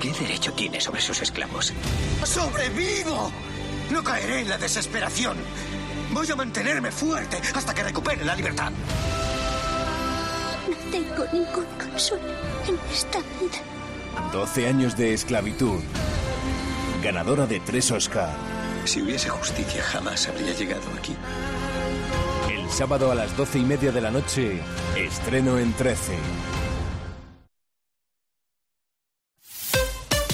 [0.00, 1.72] ¿Qué derecho tiene sobre sus esclavos?
[2.24, 3.30] ¡Sobrevivo!
[3.92, 5.36] No caeré en la desesperación.
[6.12, 8.72] Voy a mantenerme fuerte hasta que recupere la libertad.
[10.90, 12.24] Tengo ningún consuelo
[12.66, 13.58] en esta vida.
[14.32, 15.80] 12 años de esclavitud.
[17.02, 18.34] Ganadora de tres Oscar.
[18.84, 21.14] Si hubiese justicia, jamás habría llegado aquí.
[22.50, 24.60] El sábado a las doce y media de la noche,
[24.96, 26.16] estreno en 13.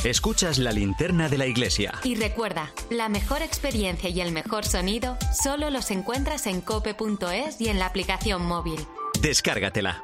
[0.04, 1.94] Escuchas la linterna de la iglesia.
[2.04, 7.68] Y recuerda, la mejor experiencia y el mejor sonido solo los encuentras en cope.es y
[7.68, 8.86] en la aplicación móvil.
[9.22, 10.03] Descárgatela.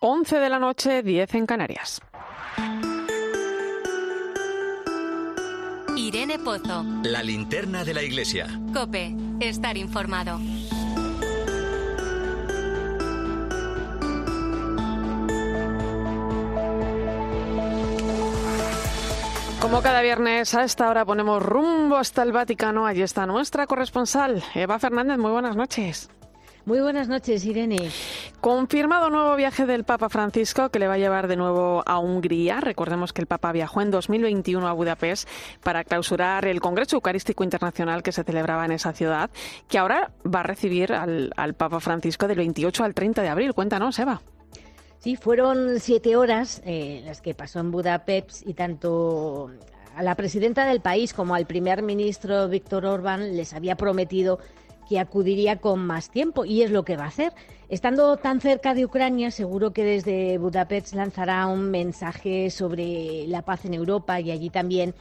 [0.00, 2.00] 11 de la noche, 10 en Canarias.
[5.96, 6.84] Irene Pozo.
[7.02, 8.46] La linterna de la iglesia.
[8.72, 10.38] Cope, estar informado.
[19.60, 24.44] Como cada viernes a esta hora ponemos rumbo hasta el Vaticano, allí está nuestra corresponsal,
[24.54, 25.18] Eva Fernández.
[25.18, 26.08] Muy buenas noches.
[26.66, 27.90] Muy buenas noches, Irene.
[28.40, 32.60] Confirmado nuevo viaje del Papa Francisco que le va a llevar de nuevo a Hungría.
[32.60, 35.28] Recordemos que el Papa viajó en 2021 a Budapest
[35.64, 39.28] para clausurar el Congreso Eucarístico Internacional que se celebraba en esa ciudad,
[39.66, 43.54] que ahora va a recibir al, Papa Francisco del 28 al 30 de abril.
[43.54, 44.22] Cuéntanos, Eva.
[45.00, 49.50] Sí, fueron siete horas eh, las que pasó en Budapest y tanto
[49.96, 54.38] a la presidenta del país como al primer ministro Víctor Orbán les había prometido
[54.88, 57.32] que acudiría con más tiempo y es lo que va a hacer.
[57.68, 63.66] Estando tan cerca de Ucrania, seguro que desde Budapest lanzará un mensaje sobre la paz
[63.66, 64.94] en Europa y allí también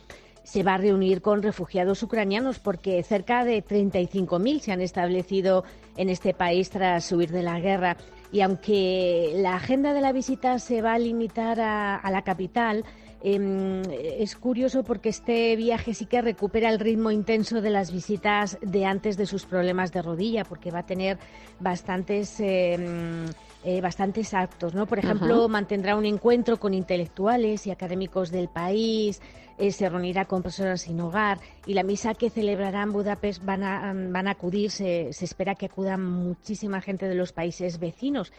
[0.43, 5.63] se va a reunir con refugiados ucranianos porque cerca de 35.000 se han establecido
[5.95, 7.95] en este país tras huir de la guerra.
[8.33, 12.83] Y aunque la agenda de la visita se va a limitar a, a la capital,
[13.23, 18.57] Em, es curioso porque este viaje sí que recupera el ritmo intenso de las visitas
[18.61, 21.17] de antes de sus problemas de rodilla, porque va a tener
[21.59, 22.39] bastantes.
[22.39, 23.25] Em,
[23.63, 24.85] eh, bastantes actos, ¿no?
[24.85, 29.19] Por ejemplo, mantendrá un encuentro con intelectuales y académicos del país,
[29.57, 33.63] eh, se reunirá con personas sin hogar y la misa que celebrará en Budapest van
[33.63, 38.31] a, van a acudir, se, se espera que acudan muchísima gente de los países vecinos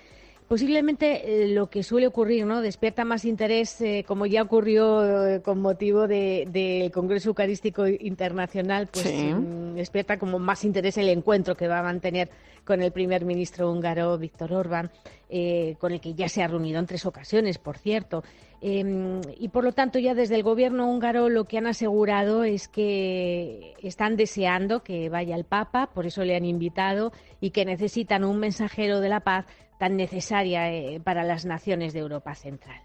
[0.49, 2.63] posiblemente eh, lo que suele ocurrir, ¿no?
[2.63, 9.07] Despierta más interés, eh, como ya ocurrió eh, con motivo del Congreso Eucarístico Internacional, pues
[9.07, 12.31] mm, despierta como más interés el encuentro que va a mantener
[12.65, 14.91] con el primer ministro húngaro, Víctor Orbán,
[15.79, 18.23] con el que ya se ha reunido en tres ocasiones, por cierto.
[18.61, 22.69] Em, y por lo tanto, ya desde el gobierno húngaro lo que han asegurado es
[22.69, 28.23] que están deseando que vaya el Papa, por eso le han invitado, y que necesitan
[28.23, 29.47] un mensajero de la paz
[29.79, 32.81] tan necesaria eh, para las naciones de Europa Central.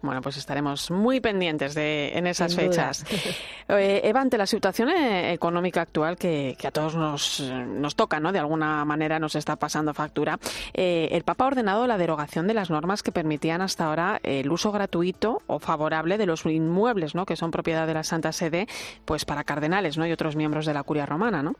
[0.00, 3.04] Bueno, pues estaremos muy pendientes de, en esas fechas.
[3.72, 8.32] Eh, Eva, ante la situación eh, económica actual que, a todos nos, nos, toca, ¿no?
[8.32, 10.40] De alguna manera nos está pasando factura,
[10.74, 14.72] el Papa ha ordenado la derogación de las normas que permitían hasta ahora el uso
[14.72, 17.26] gratuito o favorable de los inmuebles, ¿no?
[17.26, 18.66] Que son propiedad de la Santa Sede,
[19.04, 20.04] pues para cardenales, ¿no?
[20.04, 21.54] Y otros miembros de la Curia Romana, ¿no?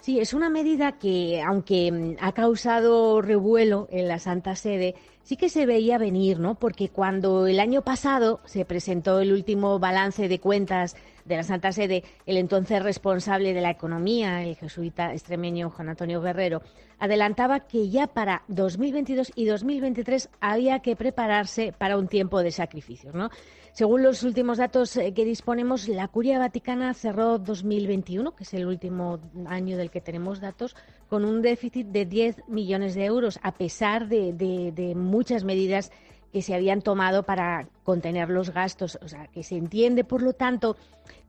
[0.00, 4.94] Sí, es una medida que, aunque mm, ha causado revuelo en la Santa Sede,
[5.28, 6.54] sí que se veía venir, ¿no?
[6.54, 11.70] Porque cuando el año pasado se presentó el último balance de cuentas de la Santa
[11.70, 16.62] Sede, el entonces responsable de la economía, el jesuita extremeño Juan Antonio Guerrero,
[16.98, 23.14] adelantaba que ya para 2022 y 2023 había que prepararse para un tiempo de sacrificios,
[23.14, 23.28] ¿no?
[23.72, 28.66] Según los últimos datos eh, que disponemos, la Curia Vaticana cerró 2021, que es el
[28.66, 30.74] último año del que tenemos datos,
[31.08, 35.90] con un déficit de 10 millones de euros, a pesar de, muchas medidas
[36.32, 38.98] que se habían tomado para contener los gastos.
[39.02, 40.76] O sea, que se entiende, por lo tanto,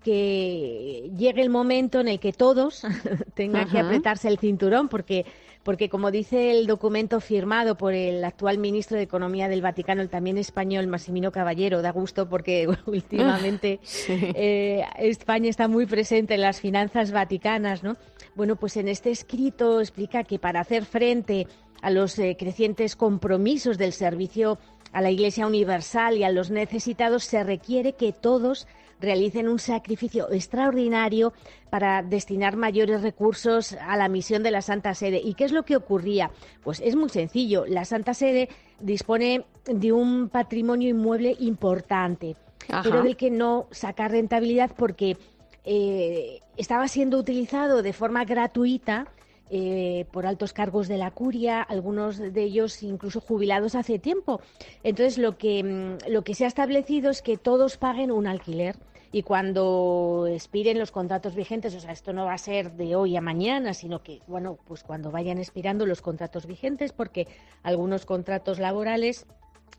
[0.03, 2.83] que llegue el momento en el que todos
[3.35, 5.25] tengan que apretarse el cinturón, porque
[5.63, 10.09] porque como dice el documento firmado por el actual ministro de Economía del Vaticano, el
[10.09, 16.61] también español Massimino Caballero, da gusto porque últimamente eh, España está muy presente en las
[16.61, 17.97] finanzas vaticanas, ¿no?
[18.35, 21.47] Bueno, pues en este escrito explica que para hacer frente
[21.81, 24.57] a los eh, crecientes compromisos del servicio
[24.91, 28.67] a la Iglesia Universal y a los necesitados se requiere que todos
[28.99, 31.33] realicen un sacrificio extraordinario
[31.69, 35.21] para destinar mayores recursos a la misión de la Santa Sede.
[35.23, 36.31] ¿Y qué es lo que ocurría?
[36.63, 37.65] Pues es muy sencillo.
[37.65, 42.35] La Santa Sede dispone de un patrimonio inmueble importante,
[42.83, 45.17] pero del que no saca rentabilidad porque
[45.65, 49.07] eh, estaba siendo utilizado de forma gratuita
[49.51, 54.41] eh, por altos cargos de la curia, algunos de ellos incluso jubilados hace tiempo.
[54.83, 58.75] Entonces, lo que, mm, lo que se ha establecido es que todos paguen un alquiler
[59.11, 63.17] y cuando expiren los contratos vigentes, o sea, esto no va a ser de hoy
[63.17, 67.27] a mañana, sino que, bueno, pues cuando vayan expirando los contratos vigentes, porque
[67.63, 69.25] algunos contratos laborales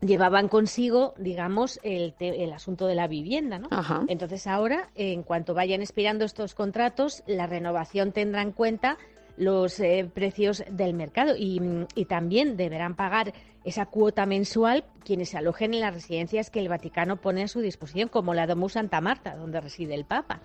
[0.01, 3.69] llevaban consigo, digamos, el, el, asunto de la vivienda, ¿no?
[4.09, 8.99] Entonces ahora, en cuanto vayan expirando estos contratos, la renovación tendrá en cuenta
[9.37, 11.61] los eh, precios del mercado y,
[12.09, 17.17] también deberán pagar esa cuota mensual quienes se alojen en las residencias que el Vaticano
[17.17, 20.41] pone a su disposición, como la Domus Santa Marta, donde reside el Papa.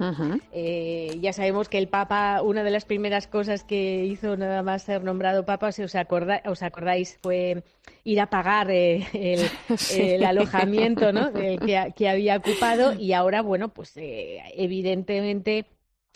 [0.52, 4.84] Eh, ya sabemos que el Papa, una de las primeras cosas que hizo nada más
[4.84, 7.64] ser nombrado Papa, si os, os acordáis, fue
[8.04, 9.06] ir a pagar eh,
[9.94, 11.32] el, alojamiento ¿no?
[11.34, 15.66] que, que, había ocupado y ahora, bueno, pues evidentemente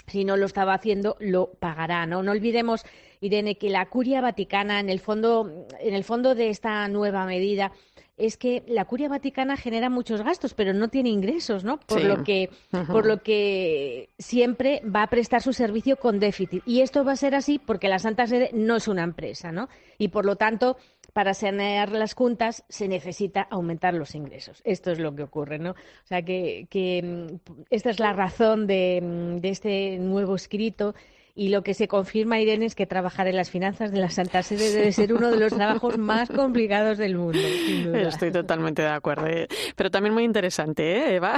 [0.09, 2.05] si no lo estaba haciendo, lo pagará.
[2.05, 2.83] No, no olvidemos,
[3.21, 7.71] Irene, que la curia vaticana, en el fondo, en el fondo de esta nueva medida,
[8.19, 11.79] es que la curia vaticana genera muchos gastos, pero no tiene ingresos, ¿no?
[11.79, 12.49] Por lo que,
[12.91, 16.61] por lo que siempre va a prestar su servicio con déficit.
[16.65, 19.69] Y esto va a ser así porque la Santa Sede no es una empresa, ¿no?
[19.97, 20.75] Y por lo tanto,
[21.13, 24.61] para sanear las juntas se necesita aumentar los ingresos.
[24.63, 25.71] Esto es lo que ocurre, ¿no?
[25.71, 30.95] O sea que, que mm, esta es la razón de, mm, de este nuevo escrito
[31.39, 34.43] y lo que se confirma, Irene, es que trabajar en las finanzas de la Santa
[34.43, 37.39] Sede debe ser uno de los trabajos más complicados del mundo.
[37.39, 39.25] Estoy totalmente de acuerdo.
[39.25, 39.47] ¿eh?
[39.77, 41.37] Pero también muy interesante, ¿eh, Eva?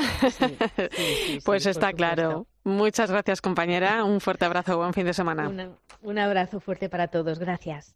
[1.45, 2.47] pues está claro.
[2.63, 4.03] Muchas gracias, compañera.
[4.03, 4.75] Un fuerte abrazo.
[4.77, 5.51] Buen fin de semana.
[6.01, 7.37] un abrazo fuerte para todos.
[7.37, 7.95] Gracias.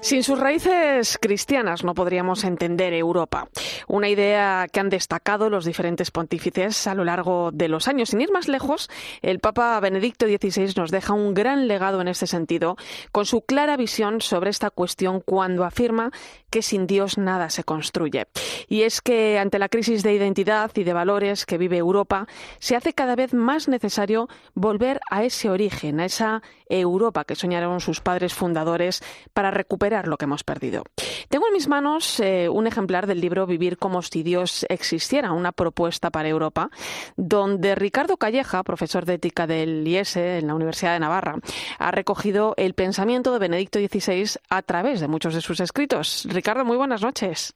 [0.00, 3.48] Sin sus raíces cristianas no podríamos entender Europa,
[3.88, 8.10] una idea que han destacado los diferentes pontífices a lo largo de los años.
[8.10, 8.88] Sin ir más lejos,
[9.22, 12.76] el Papa Benedicto XVI nos deja un gran legado en este sentido,
[13.10, 16.12] con su clara visión sobre esta cuestión cuando afirma
[16.50, 18.26] que sin Dios nada se construye.
[18.68, 22.26] Y es que ante la crisis de identidad y de valores que vive Europa,
[22.60, 27.80] se hace cada vez más necesario volver a ese origen, a esa Europa que soñaron
[27.80, 29.02] sus padres fundadores
[29.32, 30.82] para recuperar lo que hemos perdido.
[31.28, 35.52] Tengo en mis manos eh, un ejemplar del libro Vivir como si Dios existiera, una
[35.52, 36.70] propuesta para Europa,
[37.16, 41.36] donde Ricardo Calleja, profesor de ética del IESE en la Universidad de Navarra,
[41.78, 46.26] ha recogido el pensamiento de Benedicto XVI a través de muchos de sus escritos.
[46.28, 47.54] Ricardo, muy buenas noches.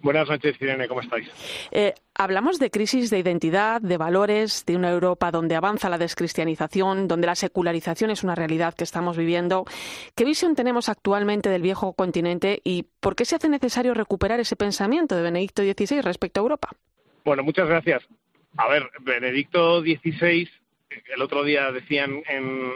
[0.00, 1.28] Buenas noches, Irene, ¿cómo estáis?
[1.70, 7.08] Eh, hablamos de crisis de identidad, de valores, de una Europa donde avanza la descristianización,
[7.08, 9.64] donde la secularización es una realidad que estamos viviendo.
[10.14, 14.56] ¿Qué visión tenemos actualmente del viejo continente y por qué se hace necesario recuperar ese
[14.56, 16.68] pensamiento de Benedicto XVI respecto a Europa?
[17.24, 18.02] Bueno, muchas gracias.
[18.56, 20.48] A ver, Benedicto XVI,
[21.14, 22.72] el otro día decían en,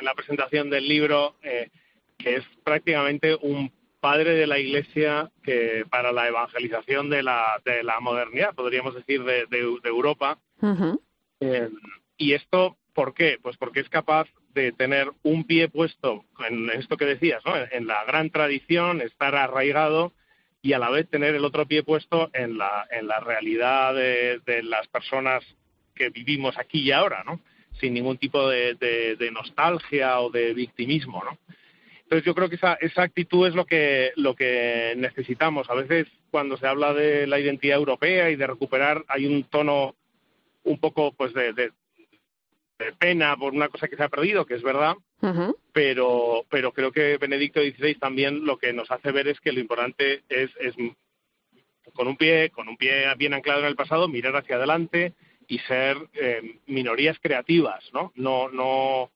[0.00, 1.70] la presentación del libro eh,
[2.16, 7.82] que es prácticamente un padre de la Iglesia que para la evangelización de la, de
[7.82, 9.46] la modernidad, podríamos decir, de,
[9.84, 10.38] Europa.
[11.40, 11.68] Eh,
[12.16, 13.38] y esto, ¿por qué?
[13.42, 17.54] Pues porque es capaz de tener un pie puesto en esto que decías, ¿no?
[17.56, 20.12] en, la gran tradición, estar arraigado
[20.62, 24.40] y a la vez tener el otro pie puesto en la, en la realidad de,
[24.44, 25.44] de las personas
[25.94, 27.40] que vivimos aquí y ahora, ¿no?
[27.80, 31.22] sin ningún tipo de, de nostalgia o de victimismo.
[31.24, 31.38] ¿no?
[32.08, 35.68] Entonces yo creo que esa, esa actitud es lo que, lo que necesitamos.
[35.68, 39.94] A veces cuando se habla de la identidad europea y de recuperar hay un tono
[40.64, 41.70] un poco pues de, de,
[42.98, 44.94] pena por una cosa que se ha perdido, que es verdad,
[45.74, 49.60] pero, pero creo que Benedicto XVI también lo que nos hace ver es que lo
[49.60, 50.74] importante es, es
[51.92, 55.12] con un pie, con un pie bien anclado en el pasado, mirar hacia adelante
[55.46, 58.12] y ser eh, minorías creativas, ¿no?
[58.14, 59.10] No, no,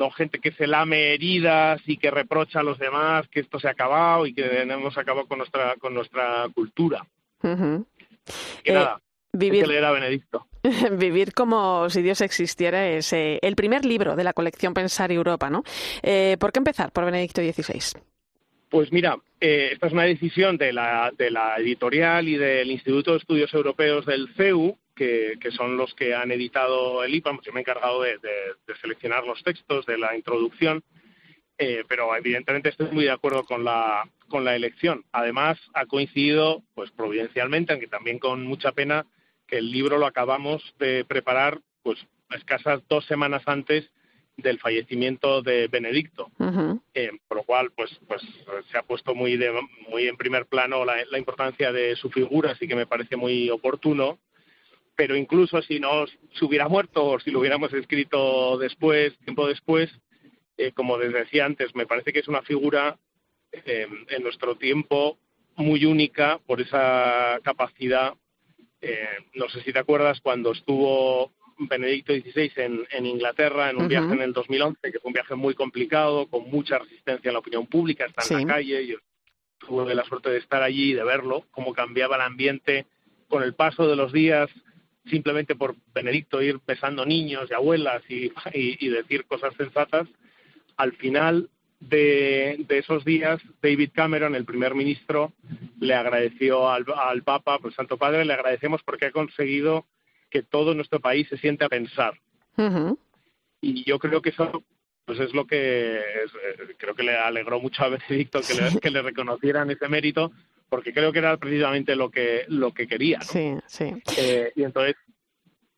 [0.00, 3.68] no gente que se lame heridas y que reprocha a los demás que esto se
[3.68, 7.06] ha acabado y que hemos acabado con nuestra con nuestra cultura.
[7.42, 9.00] Y nada,
[9.32, 10.46] vivir, leer a Benedicto.
[10.98, 15.50] vivir como si Dios existiera es eh, el primer libro de la colección Pensar Europa,
[15.50, 15.64] ¿no?
[16.02, 18.00] Eh, ¿Por qué empezar por Benedicto XVI?
[18.70, 23.18] Pues mira, esta es una decisión de la, de la editorial y del Instituto de
[23.18, 27.62] Estudios Europeos del CEU, que, son los que han editado el IPA, yo me he
[27.62, 28.18] encargado de,
[28.80, 30.82] seleccionar los textos de la introducción,
[31.58, 35.04] eh, pero evidentemente estoy muy de acuerdo con la, con la elección.
[35.12, 39.06] Además, ha coincidido, pues providencialmente, aunque también con mucha pena,
[39.46, 41.98] que el libro lo acabamos de preparar, pues
[42.30, 43.90] escasas dos semanas antes
[44.36, 46.30] del fallecimiento de Benedicto,
[46.94, 48.22] eh, por lo cual pues pues
[48.70, 49.38] se ha puesto muy
[49.90, 53.50] muy en primer plano la, la, importancia de su figura, así que me parece muy
[53.50, 54.18] oportuno
[55.00, 59.90] pero incluso si no se hubiera muerto o si lo hubiéramos escrito después, tiempo después,
[60.58, 62.98] eh, como les decía antes, me parece que es una figura
[63.50, 65.16] eh, en nuestro tiempo
[65.56, 68.12] muy única por esa capacidad.
[68.82, 72.52] Eh, no sé si te acuerdas cuando estuvo Benedicto XVI
[72.90, 76.50] en, Inglaterra en un viaje en el 2011, que fue un viaje muy complicado, con
[76.50, 78.86] mucha resistencia en la opinión pública, está en la calle.
[78.86, 78.98] Yo
[79.66, 82.84] tuve la suerte de estar allí y de verlo, cómo cambiaba el ambiente
[83.30, 84.50] con el paso de los días,
[85.06, 90.06] simplemente por Benedicto ir besando niños y abuelas y, y decir cosas sensatas.
[90.76, 91.48] Al final
[91.80, 95.32] de, esos días, David Cameron, el primer ministro,
[95.80, 96.84] le agradeció al,
[97.24, 99.86] Papa, al Santo Padre, le agradecemos porque ha conseguido
[100.30, 102.14] que todo nuestro país se siente a pensar.
[103.62, 104.62] Y yo creo que eso
[105.06, 106.02] pues es lo que eh,
[106.76, 110.30] creo que le alegró mucho a Benedicto que, le, que le reconocieran ese mérito
[110.70, 114.96] porque creo que era precisamente lo que lo que quería sí sí eh, y entonces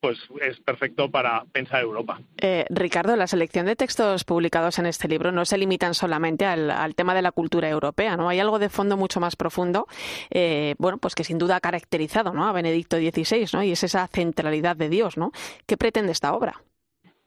[0.03, 2.20] pues es perfecto para pensar Europa.
[2.38, 6.95] Eh, Ricardo, la selección de textos publicados en este libro no se limitan solamente al,
[6.97, 8.28] tema de la cultura europea, ¿no?
[8.28, 9.86] Hay algo de fondo mucho más profundo,
[10.30, 12.49] eh, bueno, pues que sin duda ha caracterizado ¿no?
[12.49, 13.62] a Benedicto XVI, ¿no?
[13.62, 15.30] Y es esa centralidad de Dios, ¿no?
[15.66, 16.61] ¿Qué pretende esta obra?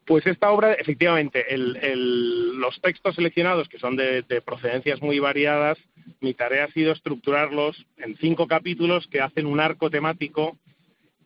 [0.06, 5.80] Pues esta obra, efectivamente, los textos seleccionados, que son de, de, procedencias muy variadas,
[6.22, 10.58] mi tarea ha sido estructurarlos en cinco capítulos que hacen un arco temático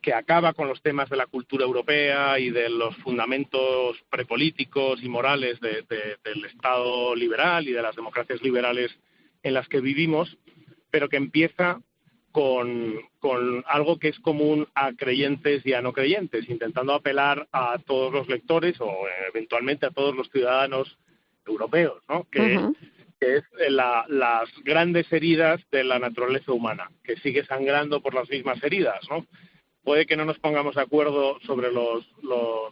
[0.00, 5.08] que acaba con los temas de la cultura europea y de los fundamentos prepolíticos y
[5.08, 8.90] morales del Estado liberal y de las democracias liberales
[9.42, 10.38] en las que vivimos,
[10.90, 11.80] pero que empieza
[12.32, 12.94] con,
[13.66, 18.28] algo que es común a creyentes y a no creyentes, intentando apelar a todos los
[18.28, 18.92] lectores o
[19.28, 20.98] eventualmente a todos los ciudadanos
[21.46, 22.26] europeos, ¿no?
[22.30, 22.60] que,
[23.20, 29.00] es las grandes heridas de la naturaleza humana, que sigue sangrando por las mismas heridas,
[29.10, 29.26] ¿no?
[29.84, 32.06] puede que no nos pongamos de acuerdo sobre los,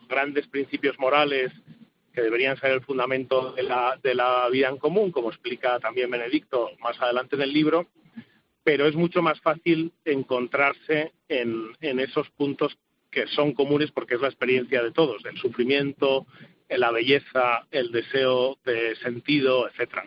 [0.09, 1.53] grandes principios morales
[2.15, 7.01] que deberían ser el fundamento de la, vida en común, como explica también Benedicto más
[7.01, 7.87] adelante en el libro,
[8.69, 12.77] pero es mucho más fácil encontrarse en, esos puntos
[13.11, 16.27] que son comunes porque es la experiencia de todos, el sufrimiento,
[16.69, 20.05] la belleza, el deseo de sentido, etcétera.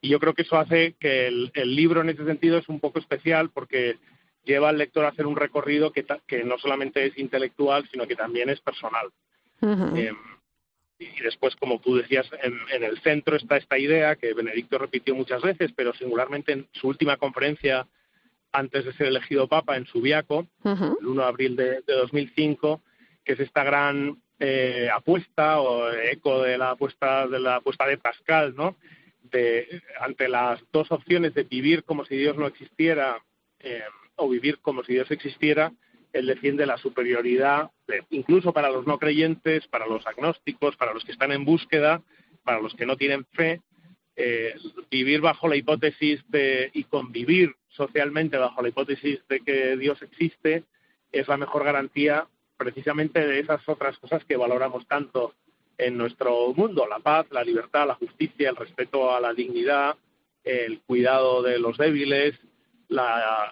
[0.00, 2.98] Y yo creo que eso hace que el libro en ese sentido es un poco
[2.98, 3.98] especial porque
[4.42, 8.16] lleva al lector a hacer un recorrido que, que no solamente es intelectual, sino que
[8.16, 9.10] también es personal.
[9.60, 10.16] Em,
[11.16, 15.42] y después, como tú decías, en, el centro está esta idea que Benedicto repitió muchas
[15.42, 17.86] veces, pero singularmente en su última conferencia
[18.52, 22.82] antes de ser elegido Papa en Subiaco, el 1 de abril de, 2005,
[23.24, 27.96] que es esta gran eh, apuesta o eco de la apuesta de la apuesta de
[27.96, 28.76] Pascal, ¿no?
[29.22, 33.22] De, ante las dos opciones de vivir como si Dios no existiera
[33.60, 33.82] eh,
[34.16, 35.72] o vivir como si Dios existiera,
[36.12, 37.70] él defiende la superioridad,
[38.10, 42.02] incluso para los no creyentes, para los agnósticos, para los que están en búsqueda,
[42.44, 43.60] para los que no tienen fe,
[44.16, 44.54] eh,
[44.90, 50.64] vivir bajo la hipótesis de, y convivir socialmente bajo la hipótesis de que Dios existe
[51.10, 55.34] es la mejor garantía precisamente de esas otras cosas que valoramos tanto
[55.78, 59.96] en nuestro mundo, la paz, la libertad, la justicia, el respeto a la dignidad,
[60.44, 62.38] el cuidado de los débiles,
[62.92, 63.50] la,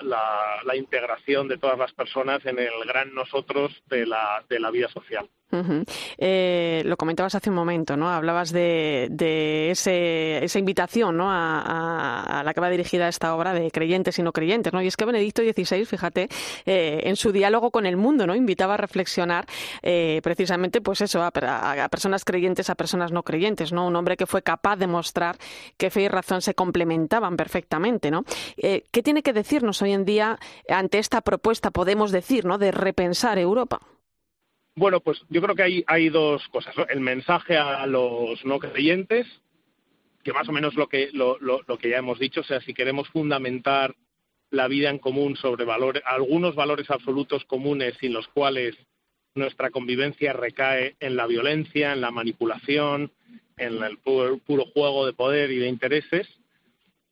[0.64, 4.88] la, integración de todas las personas en el gran nosotros de la, de la vida
[4.88, 5.28] social.
[6.18, 8.08] Eh, lo comentabas hace un momento, ¿no?
[8.08, 11.26] Hablabas de, de ese, esa invitación, ¿no?
[11.30, 14.82] A, la que va dirigida esta obra de creyentes y no creyentes, ¿no?
[14.82, 16.28] Y es que Benedicto XVI, fíjate,
[16.66, 18.34] eh, en su diálogo con el mundo, ¿no?
[18.34, 19.46] Invitaba a reflexionar
[19.82, 21.30] eh, precisamente, pues eso, a,
[21.90, 23.86] personas creyentes, a personas no creyentes, ¿no?
[23.86, 25.36] Un hombre que fue capaz de mostrar
[25.76, 28.24] que fe y razón se complementaban perfectamente, ¿no?
[28.56, 30.38] ¿Qué tiene que decirnos hoy en día
[30.68, 32.58] ante esta propuesta, podemos decir, ¿no?
[32.58, 33.80] De repensar Europa.
[34.80, 36.74] Bueno, pues yo creo que hay, hay dos cosas.
[36.88, 39.26] El mensaje a los no creyentes,
[40.24, 42.72] que más o menos lo que, lo, lo, que ya hemos dicho, o sea, si
[42.72, 43.94] queremos fundamentar
[44.48, 48.74] la vida en común sobre valores, algunos valores absolutos comunes sin los cuales
[49.34, 53.12] nuestra convivencia recae en la violencia, en la manipulación,
[53.58, 56.26] en el puro, juego de poder y de intereses,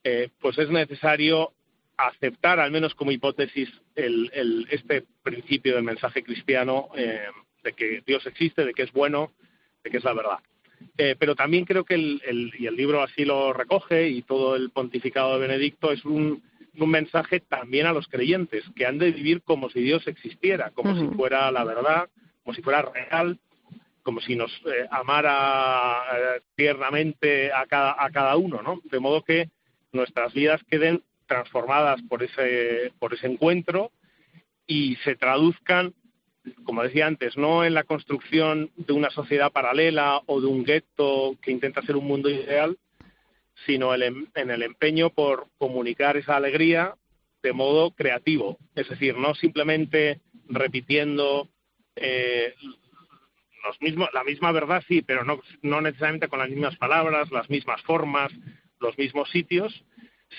[0.04, 1.52] eh, pues es necesario
[1.98, 7.26] aceptar, al menos como hipótesis, el, el, este principio del mensaje cristiano eh,
[7.62, 9.32] de que Dios existe, de que es bueno,
[9.82, 10.38] de que es la verdad.
[10.96, 14.70] Eh, pero también creo que el, y el libro así lo recoge y todo el
[14.70, 16.42] pontificado de Benedicto es un,
[16.74, 21.08] mensaje también a los creyentes que han de vivir como si Dios existiera, como si
[21.16, 22.08] fuera la verdad,
[22.44, 23.40] como si fuera real,
[24.04, 28.80] como si nos eh, amara eh, tiernamente a cada, a cada uno, ¿no?
[28.84, 29.50] De modo que
[29.90, 33.90] nuestras vidas queden transformadas por ese, por ese encuentro
[34.66, 35.94] y se traduzcan
[36.64, 41.36] como decía antes, no en la construcción de una sociedad paralela o de un gueto
[41.42, 42.76] que intenta ser un mundo ideal,
[43.66, 46.94] sino en el empeño por comunicar esa alegría
[47.42, 51.48] de modo creativo, es decir, no simplemente repitiendo
[51.96, 52.54] eh,
[53.64, 57.50] los mismos, la misma verdad, sí, pero no, no necesariamente con las mismas palabras, las
[57.50, 58.32] mismas formas,
[58.80, 59.84] los mismos sitios,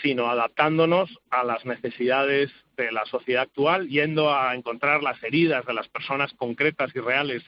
[0.02, 5.74] sino adaptándonos a las necesidades de la sociedad actual, yendo a encontrar las heridas de
[5.74, 7.44] las personas concretas y reales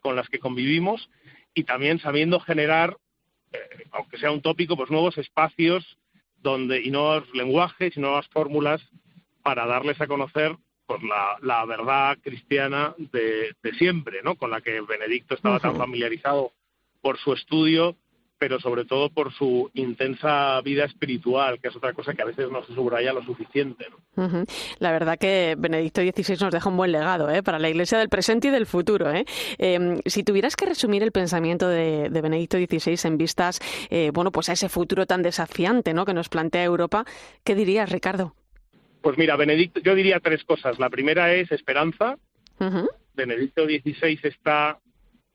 [0.00, 1.08] con las que convivimos
[1.54, 2.96] y también sabiendo generar,
[3.52, 3.58] eh,
[3.92, 5.98] aunque sea un tópico, pues nuevos espacios
[6.42, 8.82] donde y nuevos lenguajes y nuevas fórmulas
[9.42, 14.36] para darles a conocer pues la, la verdad cristiana de, de, siempre, ¿no?
[14.36, 16.52] Con la que Benedicto estaba tan familiarizado
[17.00, 17.96] por su estudio
[18.38, 22.50] pero sobre todo por su intensa vida espiritual, que es otra cosa que a veces
[22.50, 23.86] no se subraya lo suficiente.
[24.78, 27.42] La verdad que Benedicto XVI nos deja un buen legado ¿eh?
[27.42, 29.10] para la Iglesia del presente y del futuro.
[29.10, 29.24] ¿eh?
[29.58, 33.60] Em, si tuvieras que resumir el pensamiento de, Benedicto XVI en vistas
[33.90, 36.06] eh, bueno, pues a ese futuro tan desafiante ¿no?
[36.06, 37.04] que nos plantea Europa,
[37.44, 38.34] ¿qué dirías, Ricardo?
[39.02, 40.78] Pues mira, Benedicto, yo diría tres cosas.
[40.78, 42.16] La primera es esperanza.
[43.14, 44.78] Benedicto XVI está,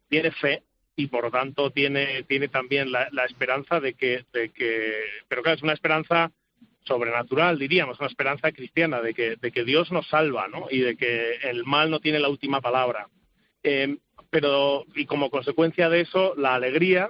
[0.09, 0.63] tiene fe,
[0.99, 4.95] y por lo tanto tiene, tiene también la, esperanza de que, de que,
[5.29, 6.29] pero claro, es una esperanza
[6.81, 10.67] sobrenatural, diríamos, una esperanza cristiana, de que, de que Dios nos salva, ¿no?
[10.69, 13.07] Y de que el mal no tiene la última palabra.
[13.63, 13.95] Eh,
[14.29, 17.09] pero, y como consecuencia de eso, la alegría,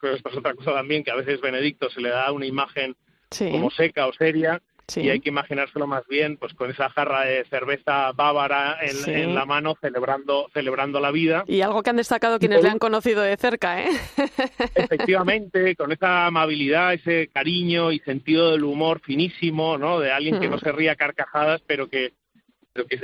[0.00, 2.96] creo que es otra cosa también, que a veces Benedicto se le da una imagen
[3.38, 4.62] como seca o seria,
[4.94, 9.44] y hay que imaginárselo más bien pues con esa jarra de cerveza bávara en, la
[9.44, 11.44] mano celebrando celebrando la vida.
[11.46, 13.88] Y algo que han destacado quienes le han conocido de cerca ¿eh?
[14.74, 20.48] efectivamente con esa amabilidad ese cariño y sentido del humor finísimo no de alguien que
[20.48, 20.60] no hmm.
[20.60, 22.12] se ría carcajadas pero que,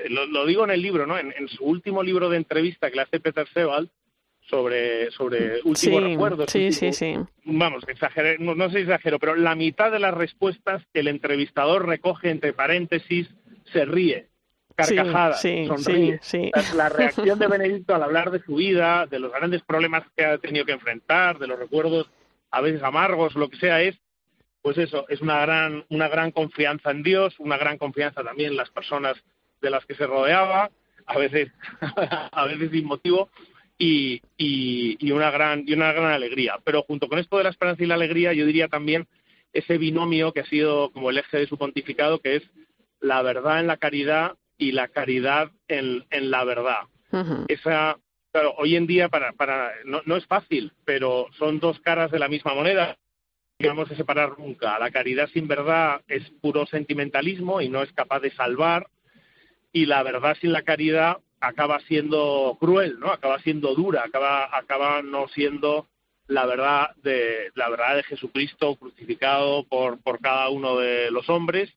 [0.08, 3.20] lo, digo en el libro no en, su último libro de entrevista que le hace
[3.20, 3.90] Peter Sebald
[4.48, 6.50] sobre, sobre últimos recuerdos.
[6.50, 7.16] Sí, sí, sí.
[7.44, 11.86] Vamos, exageré, no, no sé si exagero, pero la mitad de las respuestas el entrevistador
[11.86, 13.28] recoge entre paréntesis,
[13.72, 14.28] se ríe,
[14.74, 16.20] carcajada, sonríe.
[16.74, 20.38] La, reacción de Benedicto al hablar de su vida, de los grandes problemas que ha
[20.38, 22.10] tenido que enfrentar, de los recuerdos
[22.50, 23.98] a veces amargos, lo que sea, es
[24.60, 28.56] pues eso, es una gran, una gran confianza en Dios, una gran confianza también en
[28.56, 29.16] las personas
[29.60, 30.70] de las que se rodeaba,
[31.06, 31.50] a veces,
[32.32, 33.28] a veces sin motivo,
[33.82, 34.22] y,
[35.00, 36.54] y, una gran, y una gran alegría.
[36.64, 39.08] Pero junto con esto de la esperanza y la alegría, yo diría también
[39.52, 42.42] ese binomio que ha sido como el eje de su pontificado, que es
[43.00, 46.82] la verdad en la caridad y la caridad en, en la verdad.
[47.48, 47.98] Esa,
[48.30, 52.20] claro, hoy en día para, para no, no es fácil, pero son dos caras de
[52.20, 52.96] la misma moneda
[53.58, 54.78] que vamos a separar nunca.
[54.78, 58.86] La caridad sin verdad es puro sentimentalismo y no es capaz de salvar,
[59.72, 63.10] y la verdad sin la caridad acaba siendo cruel, ¿no?
[63.10, 65.88] Acaba siendo dura, acaba, acaba no siendo
[66.28, 71.70] la verdad de la verdad de Jesucristo crucificado por, por cada uno de los hombres,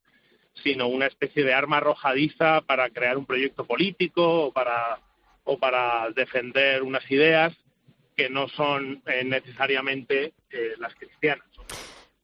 [0.63, 4.99] sino una especie de arma arrojadiza para crear un proyecto político o para
[5.43, 7.53] o para defender unas ideas
[8.15, 11.45] que no son eh, necesariamente eh, las cristianas.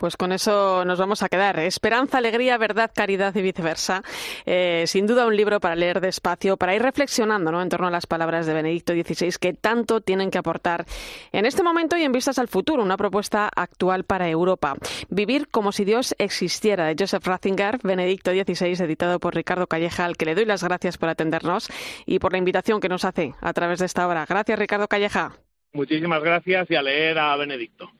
[0.01, 1.59] Pues con eso nos vamos a quedar.
[1.59, 4.01] Esperanza, alegría, verdad, caridad y viceversa.
[4.47, 7.61] Eh, sin duda un libro para leer despacio, para ir reflexionando ¿no?
[7.61, 10.85] en torno a las palabras de Benedicto XVI que tanto tienen que aportar
[11.31, 12.81] en este momento y en vistas al futuro.
[12.81, 14.73] Una propuesta actual para Europa.
[15.09, 20.17] Vivir como si Dios existiera, de Joseph Ratzinger, Benedicto XVI, editado por Ricardo Calleja, al
[20.17, 21.69] que le doy las gracias por atendernos
[22.07, 24.25] y por la invitación que nos hace a través de esta obra.
[24.27, 25.33] Gracias, Ricardo Calleja.
[25.73, 27.91] Muchísimas gracias y a leer a Benedicto.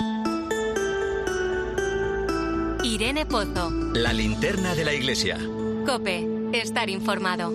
[2.84, 3.69] Irene Pozo.
[3.93, 5.38] La linterna de la iglesia.
[5.86, 7.53] Cope, estar informado.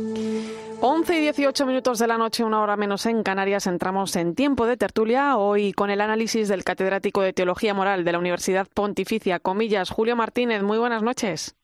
[0.81, 4.67] 11 y 18 minutos de la noche, una hora menos en Canarias, entramos en tiempo
[4.67, 9.41] de tertulia, hoy con el análisis del catedrático de Teología Moral de la Universidad Pontificia,
[9.41, 10.63] comillas, Julio Martínez.
[10.63, 11.57] Muy buenas noches.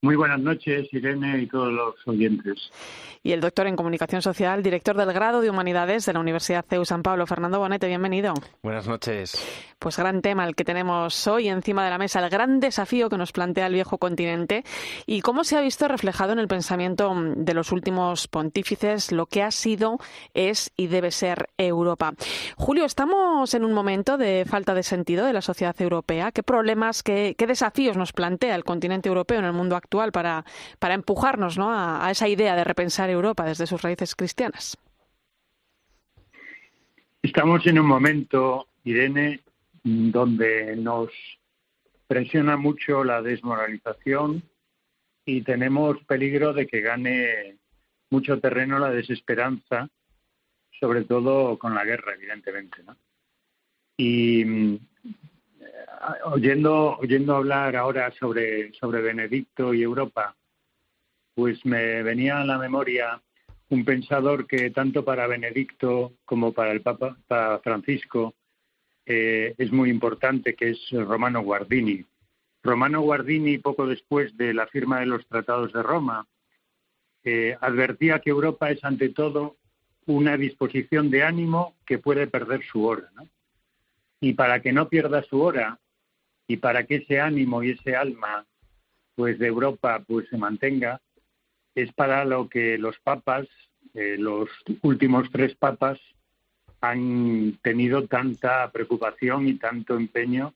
[0.00, 2.70] Muy buenas noches, Irene y todos los oyentes
[3.22, 6.84] y el doctor en Comunicación Social, director del grado de Humanidades de la Universidad CEU
[6.84, 7.26] San Pablo.
[7.26, 8.34] Fernando Bonete, bienvenido.
[8.62, 9.36] Buenas noches.
[9.78, 13.16] Pues gran tema el que tenemos hoy encima de la mesa, el gran desafío que
[13.16, 14.64] nos plantea el viejo continente
[15.06, 19.42] y cómo se ha visto reflejado en el pensamiento de los últimos pontífices lo que
[19.42, 19.98] ha sido,
[20.34, 22.14] es y debe ser Europa.
[22.56, 26.32] Julio, estamos en un momento de falta de sentido de la sociedad europea.
[26.32, 30.44] ¿Qué problemas, qué, desafíos nos plantea el continente europeo en el mundo actual para,
[30.78, 31.70] para empujarnos ¿no?
[31.72, 34.76] a, esa idea de repensar Europa desde sus raíces cristianas?
[37.22, 39.40] Estamos en un momento, Irene,
[39.82, 41.10] donde nos
[42.06, 44.42] presiona mucho la desmoralización
[45.24, 47.56] y tenemos peligro de que gane
[48.10, 49.88] mucho terreno la desesperanza,
[50.80, 52.82] sobre todo con la guerra, evidentemente.
[52.82, 52.96] ¿no?
[53.96, 54.80] Y
[56.24, 60.36] oyendo, oyendo hablar ahora sobre, sobre Benedicto y Europa,
[61.34, 63.20] pues me venía a la memoria
[63.70, 67.16] un pensador que tanto para Benedicto como para el Papa
[67.62, 68.34] Francisco
[69.04, 72.04] eh, es muy importante, que es Romano Guardini.
[72.62, 76.26] Romano Guardini, poco después de la firma de los tratados de Roma,
[77.24, 79.56] eh, advertía que Europa es ante todo
[80.06, 83.10] una disposición de ánimo que puede perder su hora.
[84.20, 85.78] Y para que no pierda su hora
[86.46, 88.46] y para que ese ánimo y ese alma
[89.14, 91.00] pues de Europa pues se mantenga,
[91.74, 93.46] es para lo que los papas,
[93.94, 94.48] eh, los
[94.82, 95.98] últimos tres papas,
[96.80, 100.54] han tenido tanta preocupación y tanto empeño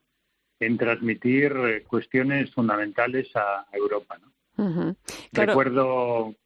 [0.60, 4.18] en transmitir eh, cuestiones fundamentales a Europa.
[4.18, 4.96] ¿no?
[5.32, 6.36] Recuerdo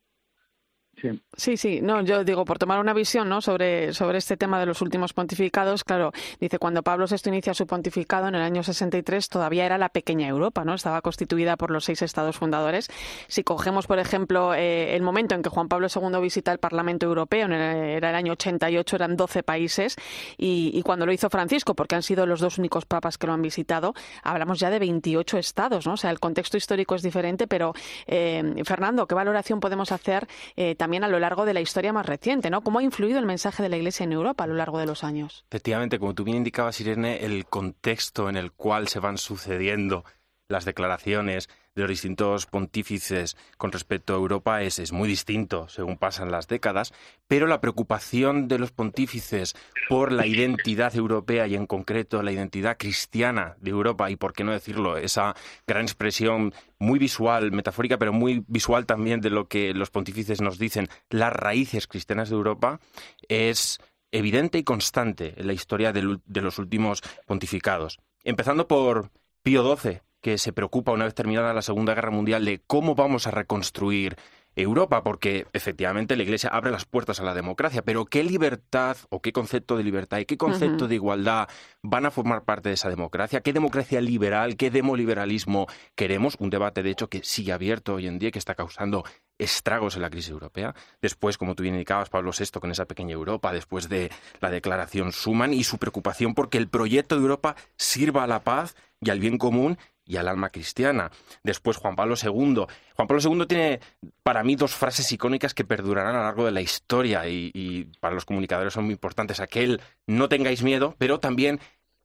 [1.37, 1.59] Sí.
[1.59, 3.43] sí, no, yo digo, por tomar una visión ¿no?
[3.43, 7.67] sobre, sobre este tema de los últimos pontificados, claro, dice, cuando Pablo VI inicia su
[7.67, 10.73] pontificado en el año 63, todavía era la pequeña Europa, ¿no?
[10.73, 12.89] Estaba constituida por los seis estados fundadores.
[13.29, 17.05] Si cogemos, por ejemplo, eh, el momento en que Juan Pablo II visita el Parlamento
[17.05, 19.97] Europeo, era el año 88, eran 12 países,
[20.39, 23.43] y, cuando lo hizo Francisco, porque han sido los dos únicos papas que lo han
[23.43, 23.93] visitado,
[24.23, 25.95] hablamos ya de 28 estados, ¿no?
[25.95, 27.75] O sea, el contexto histórico es diferente, pero,
[28.07, 30.27] eh, Fernando, ¿qué valoración podemos hacer
[30.57, 32.63] eh, también a lo largo de la historia más reciente, ¿no?
[32.63, 35.05] ¿Cómo ha influido el mensaje de la Iglesia en Europa a lo largo de los
[35.05, 35.45] años?
[35.51, 40.05] Efectivamente, como tú bien indicabas, Irene, el contexto en el cual se van sucediendo
[40.49, 45.99] las declaraciones de los distintos pontífices con respecto a Europa es, es, muy distinto según
[45.99, 46.93] pasan las décadas,
[47.29, 49.55] pero la preocupación de los pontífices
[49.89, 54.43] por la identidad europea y en concreto la identidad cristiana de Europa y, por qué
[54.43, 59.75] no decirlo, esa gran expresión muy visual, metafórica, pero muy visual también de lo que
[59.75, 62.81] los pontífices nos dicen, las raíces cristianas de Europa,
[63.29, 63.79] es
[64.13, 67.99] evidente y constante en la historia de los últimos pontificados.
[68.25, 69.11] Empezando por
[69.43, 73.29] Pío XII, que se preocupa una vez terminada la Segunda Guerra Mundial de cómo vamos
[73.29, 74.17] a reconstruir
[74.57, 79.23] Europa, porque efectivamente la Iglesia abre las puertas a la democracia, pero ¿qué libertad o
[79.23, 81.47] qué concepto de libertad y qué concepto de igualdad
[81.81, 83.41] van a formar parte de esa democracia?
[83.41, 86.35] ¿Qué democracia liberal, qué demoliberalismo queremos?
[86.41, 89.05] Un debate, de hecho, que sigue abierto hoy en día, que está causando
[89.39, 90.75] estragos en la crisis europea.
[91.01, 94.11] Después, como tú bien indicabas, Pablo VI con esa pequeña Europa, después de
[94.41, 98.75] la declaración Schuman y su preocupación porque el proyecto de Europa sirva a la paz
[99.01, 101.11] y al bien común y al alma cristiana.
[101.43, 102.65] Después Juan Pablo II.
[102.95, 103.81] Juan Pablo II tiene
[104.23, 108.15] para mí dos frases icónicas que perdurarán a lo largo de la historia y, para
[108.15, 109.41] los comunicadores son muy importantes.
[109.41, 111.61] Aquel no tengáis miedo, pero también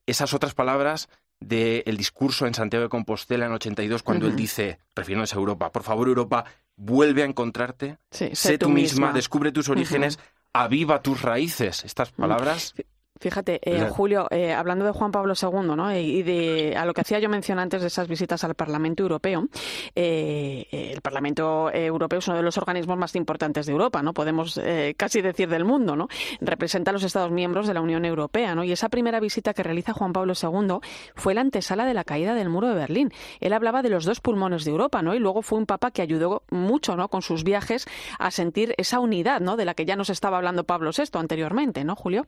[0.08, 5.36] esas otras palabras del discurso en Santiago de Compostela en 82 cuando él dice, refiriéndose
[5.36, 6.46] a Europa, por favor Europa,
[6.76, 10.20] vuelve a encontrarte, sé, tú misma, descubre tus orígenes,
[10.54, 11.84] aviva tus raíces.
[11.84, 12.76] Estas palabras
[13.22, 15.96] Fíjate, eh, Julio, eh, hablando de Juan Pablo II ¿no?
[15.96, 19.48] y de a lo que hacía yo mención antes de esas visitas al Parlamento Europeo,
[19.94, 24.60] eh, el Parlamento Europeo es uno de los organismos más importantes de Europa, no podemos
[24.98, 26.08] casi decir del mundo, ¿no?
[26.40, 28.64] Representa a los Estados miembros de la Unión Europea, ¿no?
[28.64, 30.80] Y esa primera visita que realiza Juan Pablo II
[31.14, 33.14] fue la antesala de la caída del muro de Berlín.
[33.40, 35.14] Él hablaba de los dos pulmones de Europa, ¿no?
[35.14, 37.08] Y luego fue un papa que ayudó mucho, ¿no?
[37.10, 37.86] Con sus viajes
[38.18, 39.58] a sentir esa unidad, ¿no?
[39.58, 42.26] De la que ya nos estaba hablando Pablo VI anteriormente, ¿no, Julio?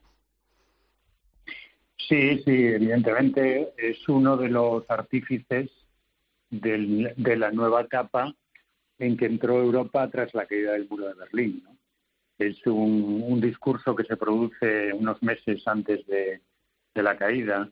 [2.08, 5.70] Sí, sí, evidentemente es uno de los artífices
[6.50, 8.34] de la nueva etapa
[8.98, 11.64] en que entró Europa tras la caída del muro de Berlín.
[12.38, 16.40] Es un, discurso que se produce unos meses antes de,
[16.94, 17.70] la caída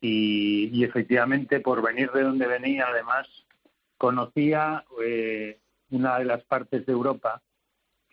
[0.00, 3.26] y, efectivamente por venir de donde venía, además,
[3.98, 5.58] conocía eh,
[5.90, 7.42] una de las partes de Europa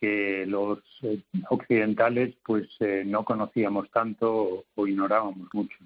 [0.02, 5.76] que los eh, occidentales pues eh, no conocíamos tanto o, ignorábamos mucho.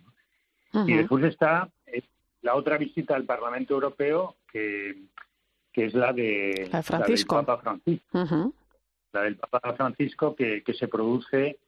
[0.87, 2.03] Y después está eh,
[2.41, 5.03] la otra visita al Parlamento Europeo que,
[5.71, 7.37] que es la de Francisco.
[7.37, 8.55] del Papa Francisco.
[9.13, 11.59] La del Papa Francisco que, que se produce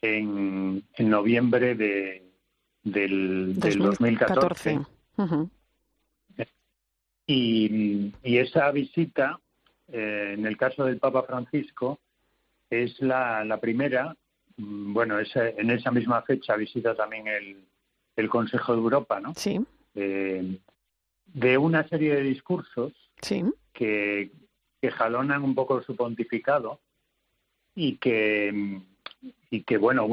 [0.00, 2.22] en, en noviembre de,
[2.84, 4.78] del, 2014.
[7.26, 9.40] y, y esa visita
[9.92, 12.00] eh, en el caso del Papa Francisco,
[12.70, 14.16] es la, primera,
[14.56, 17.64] mm, bueno, en esa misma fecha visita también el,
[18.16, 19.34] el Consejo de Europa, ¿no?
[19.34, 19.60] Sí.
[19.94, 20.58] Eh,
[21.26, 23.44] de una serie de discursos sí.
[23.72, 24.30] que,
[24.80, 26.80] que jalonan un poco su pontificado
[27.74, 28.80] y que,
[29.50, 30.08] y que, bueno,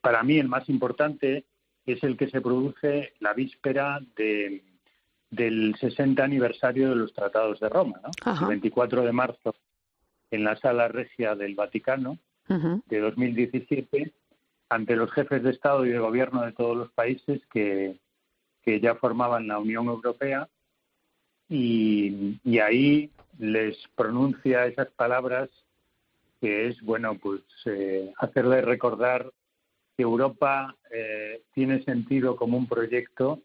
[0.00, 1.44] para mí el más importante
[1.86, 4.62] es el que se produce la víspera de,
[5.32, 8.40] del 60 aniversario de los Tratados de Roma, ¿no?
[8.42, 9.54] El 24 de marzo
[10.30, 12.18] en la Sala Regia del Vaticano
[12.48, 14.12] de 2017
[14.68, 17.98] ante los jefes de Estado y de Gobierno de todos los países que,
[18.62, 20.48] que ya formaban la Unión Europea
[21.48, 25.48] y, ahí les pronuncia esas palabras
[26.40, 29.30] que es, bueno, pues eh, hacerles recordar
[29.96, 33.40] que Europa eh, tiene sentido como un proyecto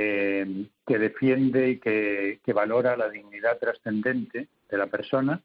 [0.00, 5.42] eh, que defiende y que, valora la dignidad trascendente de la persona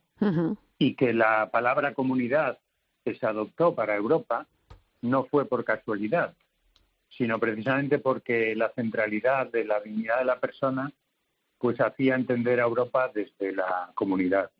[0.77, 2.59] y que la palabra comunidad
[3.03, 4.45] que se adoptó para Europa
[5.01, 6.35] no fue por casualidad,
[7.09, 10.93] sino precisamente porque la centralidad de la dignidad de la persona
[11.57, 14.51] pues hacía entender a Europa desde la comunidad.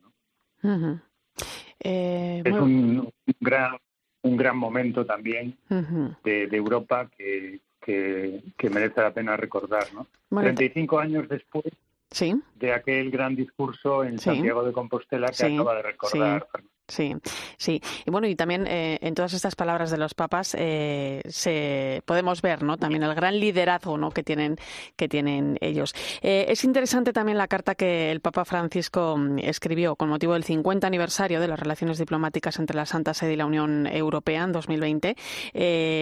[1.80, 3.78] Eh, es un, gran
[4.24, 5.56] un gran momento también
[6.24, 9.86] de, Europa que, que, merece la pena recordar.
[9.94, 10.08] ¿no?
[10.30, 11.66] 35 años después
[12.56, 16.48] de aquel gran discurso en Santiago de Compostela que acaba de recordar
[16.94, 17.16] Sí,
[17.58, 17.82] sí.
[18.06, 22.44] Y bueno, y también eh, en todas estas palabras de los papas eh, se podemos
[22.44, 22.78] ver, ¿no?
[22.78, 24.12] También el gran liderazgo, ¿no?
[24.12, 24.58] Que tienen
[24.96, 25.96] que tienen ellos.
[26.22, 30.44] Eh, es interesante también la carta que el Papa Francisco mm, escribió con motivo del
[30.44, 34.52] 50 aniversario de las relaciones diplomáticas entre la Santa Sede y la Unión Europea en
[34.52, 35.16] 2020.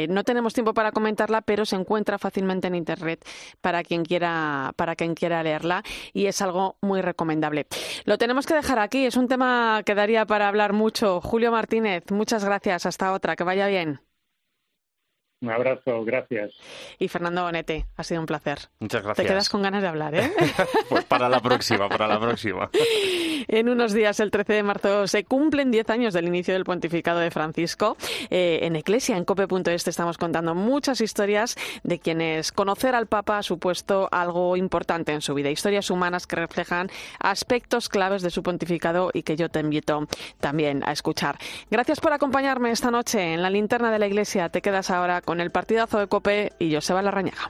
[0.09, 3.25] no tenemos tiempo para comentarla, pero se encuentra fácilmente en internet
[3.61, 7.67] para quien quiera para quien quiera leerla y es algo muy recomendable.
[8.03, 9.05] Lo tenemos que dejar aquí.
[9.05, 11.21] Es un tema que daría para hablar mucho.
[11.21, 12.85] Julio Martínez, muchas gracias.
[12.85, 13.35] Hasta otra.
[13.35, 14.10] Que vaya bien.
[15.41, 16.51] Un abrazo, gracias.
[16.99, 18.59] Y Fernando Bonete, ha sido un placer.
[18.79, 19.25] Muchas gracias.
[19.25, 20.31] Te quedas con ganas de hablar, ¿eh?
[20.89, 22.69] pues para la próxima, para la próxima.
[23.47, 27.19] en unos días, el 13 de marzo, se cumplen 10 años del inicio del pontificado
[27.19, 27.97] de Francisco.
[28.29, 33.39] Eh, en Eclesia, en cope.es, te estamos contando muchas historias de quienes conocer al Papa
[33.39, 35.49] ha supuesto algo importante en su vida.
[35.49, 40.07] Historias humanas que reflejan aspectos claves de su pontificado y que yo te invito
[40.39, 41.39] también a escuchar.
[41.71, 44.49] Gracias por acompañarme esta noche en la linterna de la Iglesia.
[44.49, 47.49] Te quedas ahora con con el partidazo de Cope y Joseba Larrañaga.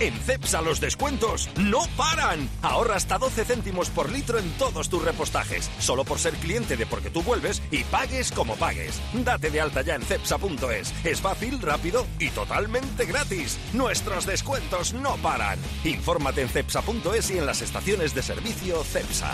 [0.00, 2.48] En CEPSA los descuentos no paran.
[2.62, 5.70] Ahorra hasta 12 céntimos por litro en todos tus repostajes.
[5.78, 9.00] Solo por ser cliente de Porque tú vuelves y pagues como pagues.
[9.12, 10.92] Date de alta ya en cepsa.es.
[11.04, 13.58] Es fácil, rápido y totalmente gratis.
[13.72, 15.58] Nuestros descuentos no paran.
[15.84, 19.32] Infórmate en cepsa.es y en las estaciones de servicio Cepsa.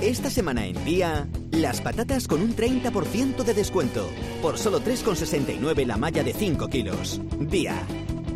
[0.00, 4.10] Esta semana en Día, las patatas con un 30% de descuento.
[4.42, 7.20] Por solo 3,69 la malla de 5 kilos.
[7.38, 7.80] Día.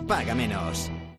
[0.06, 0.90] Paga menos.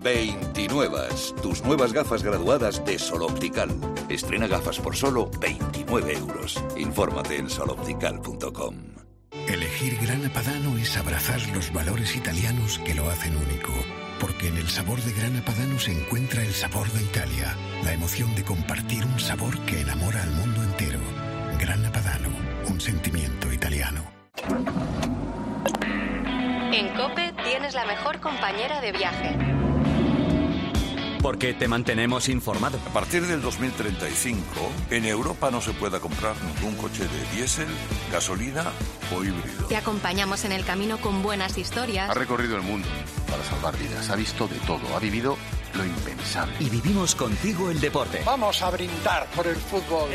[0.00, 1.08] 29.
[1.42, 3.70] Tus nuevas gafas graduadas de Sol Optical.
[4.08, 6.62] Estrena gafas por solo 29 euros.
[6.76, 8.76] Infórmate en soloptical.com.
[9.46, 13.72] Elegir Grana Padano es abrazar los valores italianos que lo hacen único
[14.20, 18.34] porque en el sabor de Grana Padano se encuentra el sabor de Italia, la emoción
[18.34, 21.00] de compartir un sabor que enamora al mundo entero.
[21.58, 22.28] Grana Padano,
[22.68, 24.04] un sentimiento italiano.
[26.72, 29.69] En Cope tienes la mejor compañera de viaje.
[31.22, 32.78] Porque te mantenemos informado.
[32.86, 34.42] A partir del 2035,
[34.90, 37.68] en Europa no se pueda comprar ningún coche de diésel,
[38.10, 38.64] gasolina
[39.14, 39.66] o híbrido.
[39.68, 42.08] Te acompañamos en el camino con buenas historias.
[42.08, 42.88] Ha recorrido el mundo
[43.30, 45.36] para salvar vidas, ha visto de todo, ha vivido
[45.74, 46.54] lo impensable.
[46.58, 48.22] Y vivimos contigo el deporte.
[48.24, 50.10] Vamos a brindar por el fútbol.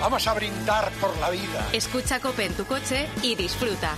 [0.00, 1.68] Vamos a brindar por la vida.
[1.72, 3.94] Escucha Cope en tu coche y disfruta.